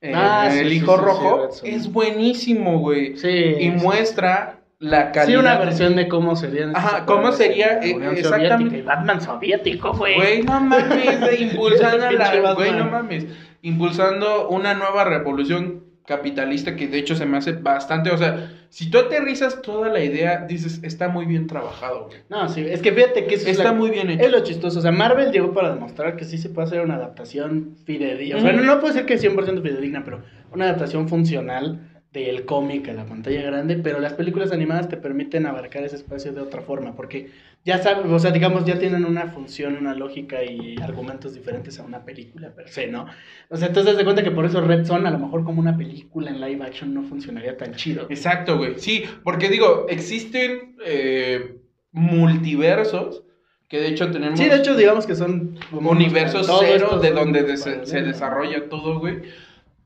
[0.02, 3.16] eh, Ah, el sí, hijo sí, rojo, es buenísimo, güey.
[3.18, 3.56] Sí.
[3.60, 5.28] Y muestra la calidad.
[5.40, 6.76] Sí, una versión de cómo serían.
[6.76, 8.78] Ajá, cómo sería, eh, Unión exactamente.
[8.78, 10.16] Y Batman soviético, güey.
[10.16, 12.54] Güey, no mames, de impulsando la.
[12.54, 13.26] Güey, no mames.
[13.62, 18.10] Impulsando una nueva revolución capitalista que de hecho se me hace bastante.
[18.10, 22.20] O sea, si tú aterrizas toda la idea, dices, está muy bien trabajado, güey.
[22.30, 24.24] No, sí, es que fíjate que eso es Está la- muy bien hecho.
[24.24, 24.80] Es lo chistoso.
[24.80, 28.38] O sea, Marvel llegó para demostrar que sí se puede hacer una adaptación fidedigna.
[28.38, 30.22] O sea, no, no puedo decir que 100% fidedigna, pero
[30.52, 33.76] una adaptación funcional del cómic a la pantalla grande.
[33.78, 36.96] Pero las películas animadas te permiten abarcar ese espacio de otra forma.
[36.96, 37.30] Porque
[37.66, 41.84] ya sabes, o sea, digamos, ya tienen una función, una lógica y argumentos diferentes a
[41.84, 43.06] una película per se, ¿no?
[43.50, 45.60] O sea, entonces te das cuenta que por eso Red Son, a lo mejor como
[45.60, 48.08] una película en live action, no funcionaría tan chido.
[48.10, 48.80] Exacto, güey.
[48.80, 51.58] Sí, porque digo, existen eh,
[51.92, 53.24] multiversos
[53.68, 54.40] que de hecho tenemos.
[54.40, 58.68] Sí, de hecho, digamos que son como universo todos cero de donde des- se desarrolla
[58.68, 59.22] todo, güey.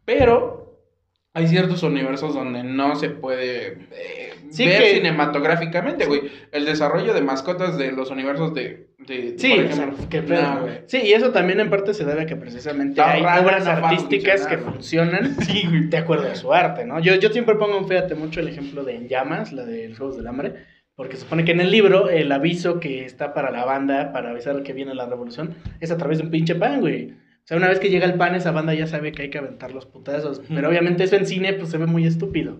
[0.06, 0.63] Pero
[1.36, 6.22] hay ciertos universos donde no se puede eh, Sí ver que- cinematográficamente, güey.
[6.52, 10.84] El desarrollo de mascotas de los universos de, de- Sí, por o ejemplo, sea.
[10.86, 14.46] Sí, y eso también en parte se debe a que precisamente Está hay obras artísticas
[14.46, 15.86] que funcionan Sí, güey.
[15.90, 17.00] de acuerdo a su arte, ¿no?
[17.00, 20.18] Yo, yo siempre pongo, fíjate, mucho el ejemplo de En Llamas, la de los Juegos
[20.18, 20.54] del Hambre,
[20.96, 24.62] porque supone que en el libro el aviso que está para la banda, para avisar
[24.62, 27.16] que viene la revolución, es a través de un pinche pan, güey.
[27.44, 29.38] O sea, una vez que llega el pan, esa banda ya sabe que hay que
[29.38, 30.42] aventar los putazos.
[30.48, 32.54] Pero obviamente eso en cine, pues se ve muy estúpido.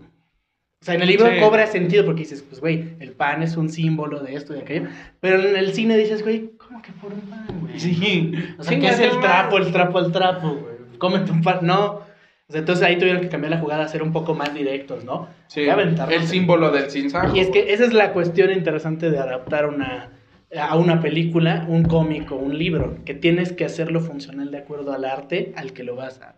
[0.82, 1.40] O sea, en el libro Sí.
[1.40, 4.62] cobra sentido porque dices, pues, güey, el pan es un símbolo de esto y de
[4.64, 4.88] aquello.
[5.22, 7.80] Pero en el cine dices, güey, ¿cómo que por un pan, güey?
[7.80, 8.34] Sí.
[8.58, 10.98] O sea, ¿qué es el trapo, el trapo, el trapo, güey?
[10.98, 11.60] Cómete un pan.
[11.62, 12.02] No.
[12.50, 15.30] O sea, entonces ahí tuvieron que cambiar la jugada, ser un poco más directos, ¿no?
[15.48, 17.34] Sí, el símbolo del sinsajo.
[17.34, 20.12] Y es que esa es la cuestión interesante de adaptar una,
[20.60, 24.94] a una película, un cómic o un libro, que tienes que hacerlo funcional de acuerdo
[24.94, 26.36] al arte al que lo vas a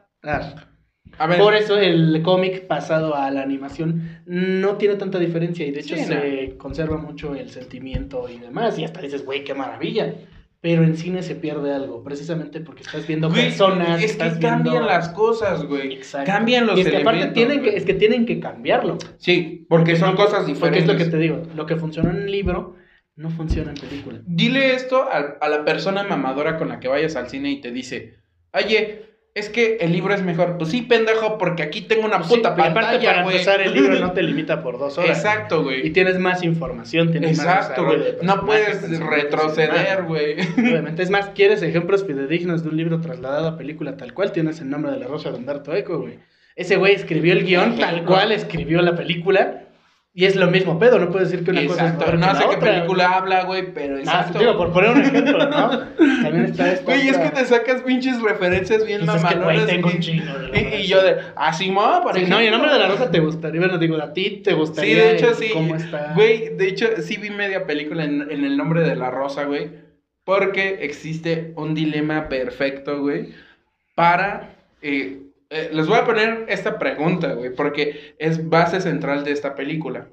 [1.19, 5.79] ver, Por eso el cómic pasado a la animación no tiene tanta diferencia y de
[5.81, 10.13] hecho Sí, se conserva mucho el sentimiento y demás y hasta dices, güey, qué maravilla.
[10.61, 14.63] Pero en cine se pierde algo, precisamente porque estás viendo güey, personas, es que cambian
[14.63, 14.81] viendo...
[14.81, 15.93] las cosas, güey.
[15.93, 16.31] Exacto.
[16.31, 18.97] Cambian los y es que aparte tienen que, es que tienen que cambiarlo.
[19.17, 20.81] Sí, porque son no- cosas Porque diferentes.
[20.83, 22.77] es lo que te digo, lo que funcionó en el libro
[23.15, 24.19] no funciona en película.
[24.25, 27.71] Dile esto a, a la persona mamadora con la que vayas al cine y te
[27.71, 28.15] dice,
[28.53, 29.03] oye,
[29.33, 30.57] es que el libro es mejor.
[30.57, 33.35] Pues sí, pendejo, porque aquí tengo una Pues sí, puta y aparte pantalla, para güey.
[33.35, 35.17] empezar el libro no te limita por dos horas.
[35.17, 35.89] Exacto, Y güey.
[35.91, 38.25] tienes más información, tienes más Exacto, desarrollo güey.
[38.25, 40.35] No puedes y retroceder, güey.
[40.57, 44.61] Obviamente, es más, quieres ejemplos fidedignos de un libro trasladado a película tal cual, tienes
[44.61, 46.19] el nombre de la rosa de Humberto Eco, güey.
[46.55, 49.64] Ese güey escribió el guion tal cual escribió la película
[50.17, 52.05] Y es lo mismo pedo, no puedes decir que una cosa es Exacto.
[52.05, 54.39] peor No que sé qué película habla, güey, pero Ah, exacto.
[54.39, 55.69] digo, por poner un ejemplo, ¿no?
[56.23, 56.85] También está esto.
[56.85, 59.57] Güey, es que te sacas pinches referencias bien Pues es que, güey,
[60.81, 63.19] y- yo de, así, mo, por Sí, no, y el nombre de la rosa te
[63.19, 64.95] gustaría, bueno, digo, a ti te Sí, gustaría.
[65.03, 65.49] de hecho sí.
[65.51, 66.13] ¿Cómo está?
[66.15, 69.69] Güey, de hecho sí vi media película en, en el nombre de la rosa, güey.
[70.23, 73.33] Porque existe un dilema perfecto, güey.
[73.95, 74.55] Para.
[74.81, 75.19] eh,
[75.49, 77.53] eh, les voy a poner esta pregunta, güey.
[77.53, 80.09] Porque es base central de esta película.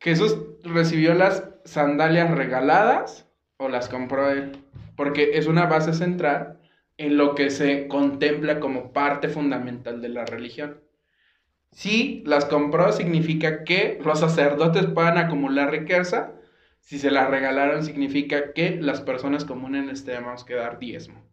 [0.00, 4.52] ¿Jesús recibió las sandalias regaladas o las compró él?
[4.96, 6.60] Porque es una base central
[6.96, 10.80] en lo que se contempla como parte fundamental de la religión.
[11.72, 16.32] Si las compró significa que los sacerdotes puedan acumular riqueza.
[16.80, 21.27] Si se las regalaron significa que las personas comunes les tenemos que dar diezmo.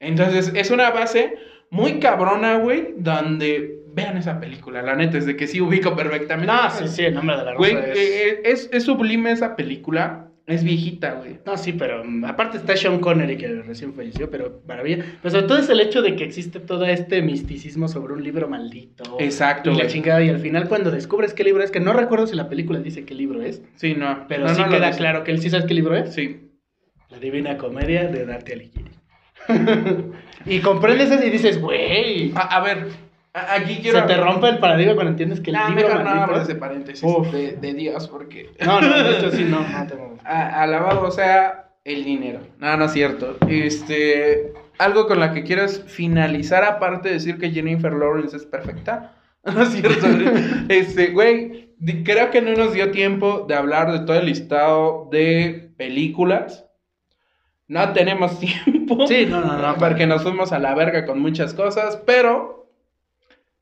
[0.00, 1.34] Entonces es una base
[1.70, 4.82] muy cabrona, güey, donde vean esa película.
[4.82, 6.52] La neta es de que sí ubico perfectamente.
[6.52, 7.98] No, sí, sí, el nombre de la rosa Güey, es...
[7.98, 10.22] eh, es, es sublime esa película.
[10.46, 11.40] Es viejita, güey.
[11.44, 15.04] No, sí, pero mm, aparte está Sean Connery que recién falleció, pero maravilla.
[15.20, 18.46] Pero sobre todo es el hecho de que existe todo este misticismo sobre un libro
[18.48, 19.16] maldito.
[19.18, 22.28] Exacto, Y la chingada, y al final cuando descubres qué libro es, que no recuerdo
[22.28, 24.26] si la película dice qué libro es, Sí, no.
[24.28, 26.14] pero no, sí no queda claro que él sí sabe qué libro es.
[26.14, 26.42] Sí.
[27.10, 28.90] La Divina Comedia de Dante Alighieri.
[30.46, 32.88] y comprendes eso y dices, güey, A, a ver,
[33.34, 34.00] a- aquí quiero.
[34.00, 36.24] se te rompe el paradigma cuando entiendes que el No, libro mejor no maldito...
[36.24, 38.50] abras de paréntesis de, de Dios, porque.
[38.64, 40.18] No, no, de hecho sí, no, no tengo...
[40.24, 42.40] alabado sea el dinero.
[42.58, 43.36] No, no es cierto.
[43.48, 44.52] Este.
[44.78, 49.12] Algo con la que quieras finalizar, aparte de decir que Jennifer Lawrence es perfecta.
[49.46, 50.06] No es cierto.
[50.68, 51.70] este, güey,
[52.04, 56.65] creo que no nos dio tiempo de hablar de todo el listado de películas.
[57.68, 59.06] No tenemos tiempo.
[59.06, 59.76] Sí, no, no, no.
[59.76, 62.70] Porque nos fuimos a la verga con muchas cosas, pero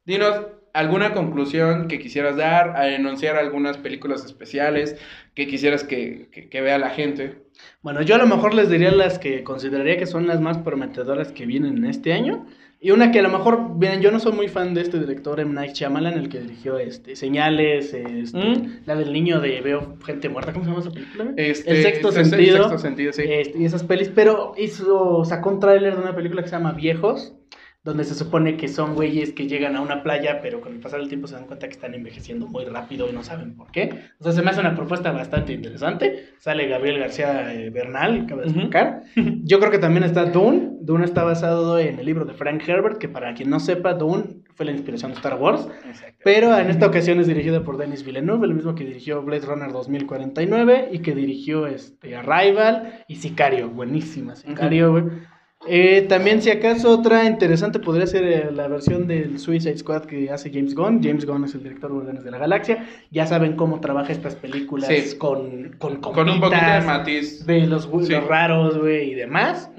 [0.04, 4.96] dinos alguna conclusión que quisieras dar, a enunciar algunas películas especiales
[5.34, 7.44] que quisieras que, que- que vea la gente.
[7.82, 11.30] Bueno, yo a lo mejor les diría las que consideraría que son las más prometedoras
[11.32, 12.46] que vienen en este año.
[12.84, 15.40] Y una que a lo mejor, miren, yo no soy muy fan de este director
[15.40, 15.54] M.
[15.54, 18.80] Night Shyamalan, el que dirigió este, Señales, este, ¿Mm?
[18.84, 21.32] la del niño de Veo Gente Muerta, ¿cómo se llama esa película?
[21.38, 22.56] Este, el sexto el se- sentido.
[22.58, 23.22] sexto sentido, sí.
[23.26, 26.72] Este, y esas pelis, pero hizo, sacó un tráiler de una película que se llama
[26.72, 27.32] Viejos,
[27.84, 31.00] donde se supone que son güeyes que llegan a una playa, pero con el pasar
[31.00, 33.90] del tiempo se dan cuenta que están envejeciendo muy rápido y no saben por qué.
[34.18, 36.30] O sea, se me hace una propuesta bastante interesante.
[36.38, 39.02] Sale Gabriel García eh, Bernal, acaba de explicar.
[39.44, 40.70] Yo creo que también está Dune.
[40.80, 44.44] Dune está basado en el libro de Frank Herbert, que para quien no sepa, Dune
[44.54, 45.68] fue la inspiración de Star Wars.
[46.24, 49.70] Pero en esta ocasión es dirigida por Denis Villeneuve, el mismo que dirigió Blade Runner
[49.70, 53.68] 2049 y que dirigió este, Arrival y Sicario.
[53.68, 55.04] Buenísima Sicario, güey.
[55.66, 60.30] Eh, también, si acaso, otra interesante podría ser eh, la versión del Suicide Squad que
[60.30, 61.02] hace James Gunn.
[61.02, 62.84] James Gunn es el director de Guardianes de la Galaxia.
[63.10, 65.16] Ya saben cómo trabaja estas películas Sí.
[65.16, 67.46] con, con, Con un poquito de matiz.
[67.46, 68.12] de los, Sí.
[68.12, 69.70] los raros, güey, y demás.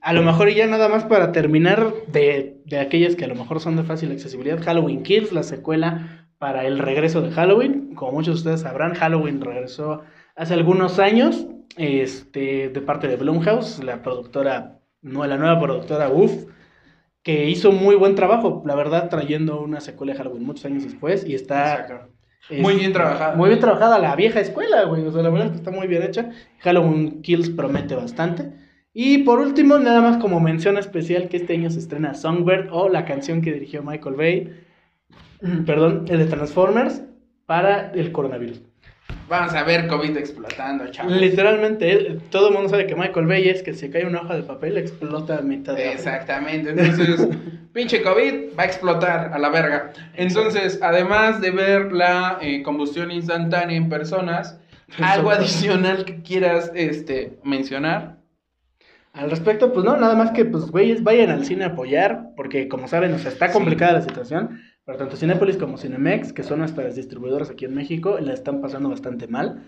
[0.00, 3.34] A lo mejor y ya nada más para terminar de, de aquellas que a lo
[3.34, 7.94] mejor son de fácil accesibilidad, Halloween Kills, la secuela para el regreso de Halloween.
[7.96, 10.02] Como muchos de ustedes sabrán, Halloween regresó
[10.36, 14.75] hace algunos años este, de parte de Blumhouse, la productora,
[15.06, 16.46] no, la nueva productora UF,
[17.22, 21.24] que hizo muy buen trabajo, la verdad, trayendo una secuela de Halloween muchos años después
[21.26, 22.08] y está...
[22.48, 23.34] Muy bien trabajada.
[23.34, 25.04] Muy bien trabajada la vieja escuela, güey.
[25.04, 26.30] O sea, la verdad es que está muy bien hecha.
[26.60, 28.52] Halloween Kills promete bastante.
[28.92, 32.88] Y por último, nada más como mención especial que este año se estrena Songbird o
[32.88, 34.60] la canción que dirigió Michael Bay,
[35.66, 37.02] perdón, el de Transformers
[37.46, 38.62] para el coronavirus.
[39.28, 41.12] Vamos a ver COVID explotando, chavos.
[41.12, 44.36] Literalmente, él- todo el mundo sabe que Michael Bay es que se cae una hoja
[44.36, 45.92] de papel, explota a mitad de.
[45.92, 47.26] Exactamente, entonces,
[47.72, 49.92] pinche COVID va a explotar a la verga.
[50.14, 54.60] Entonces, además de ver la eh, combustión instantánea en personas,
[55.02, 58.18] algo adicional que quieras este, mencionar.
[59.12, 62.68] Al respecto, pues no, nada más que, pues, güeyes, vayan al cine a apoyar, porque
[62.68, 63.54] como saben, o sea, está Sí.
[63.54, 68.18] complicada la situación, pero tanto Cinépolis como Cinemex, que son nuestras distribuidoras aquí en México,
[68.20, 69.64] la están pasando bastante mal.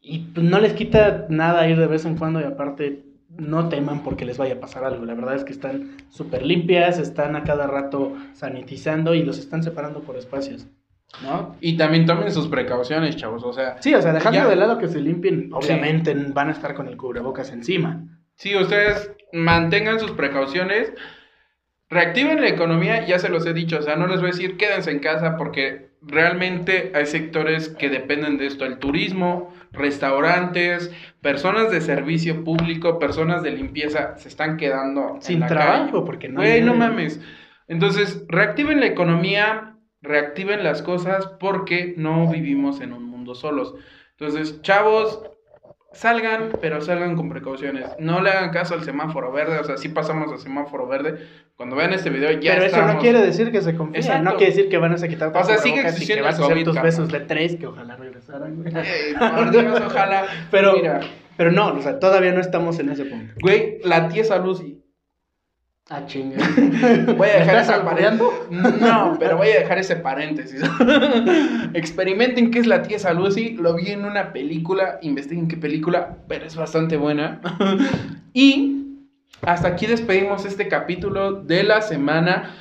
[0.00, 3.04] Y pues, no les quita nada ir de vez en cuando y aparte
[3.36, 5.04] no teman porque les vaya a pasar algo.
[5.04, 9.62] La verdad es que están súper limpias, están a cada rato sanitizando y los están
[9.62, 10.66] separando por espacios.
[11.22, 11.54] ¿No?
[11.60, 13.42] Y también tomen sus precauciones, chavos.
[13.44, 14.46] O sea, Sí, o sea, dejando Ya.
[14.46, 18.02] de lado que se limpien, obviamente van a estar con el cubrebocas encima.
[18.34, 20.92] si ustedes mantengan sus precauciones,
[21.90, 23.78] reactiven la economía, ya se los he dicho.
[23.78, 27.88] O sea, no les voy a decir quédense en casa porque realmente hay sectores que
[27.88, 34.56] dependen de esto: el turismo, restaurantes, personas de servicio público, personas de limpieza se están
[34.56, 36.06] quedando en Sin la trabajo, calle.
[36.06, 36.40] porque no.
[36.40, 37.20] Güey, no mames.
[37.66, 43.74] Entonces, reactiven la economía, reactiven las cosas porque no vivimos en un mundo solos.
[44.18, 45.22] Entonces, chavos,
[45.98, 47.84] salgan, pero salgan con precauciones.
[47.98, 51.18] No le hagan caso al semáforo verde, o sea, sí pasamos al semáforo verde.
[51.56, 54.52] Cuando vean este video ya Pero eso no quiere decir que se confíen, no quiere
[54.54, 56.74] decir que van a quitar O sea, sigue existiendo que vas a hacer COVID, tus
[56.74, 56.88] cabrón.
[56.90, 58.72] besos de tres, que ojalá regresaran, güey.
[58.76, 60.24] Eh, por Dios, ojalá.
[60.50, 61.00] Pero- Mira,
[61.36, 63.34] Pero no, o sea, todavía no estamos en ese punto.
[63.40, 64.77] güey, la tiesa Lucy.
[65.90, 66.36] Ah, chinga.
[67.16, 67.82] Voy a dejar ¿Estás.
[68.50, 70.62] No, pero voy a dejar ese paréntesis.
[71.72, 73.54] Experimenten qué es la tiesa Lucy.
[73.54, 74.98] Lo vi en una película.
[75.00, 77.40] Investiguen qué película, pero es bastante buena.
[78.34, 78.78] Y
[79.42, 82.54] hasta aquí despedimos este capítulo de la semana.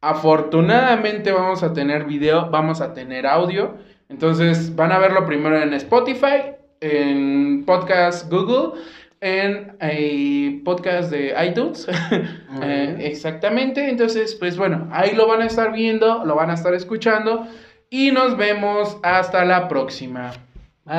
[0.00, 3.76] Afortunadamente vamos a tener video, vamos a tener audio.
[4.08, 8.80] Entonces van a verlo primero en Spotify, en Podcast Google,
[9.24, 11.88] en eh, podcast de iTunes.
[12.62, 13.90] Eh, exactamente.
[13.90, 17.48] Entonces, pues bueno, ahí lo van a estar viendo, lo van a estar escuchando.
[17.90, 20.30] Y nos vemos hasta la próxima.
[20.84, 20.94] Bye.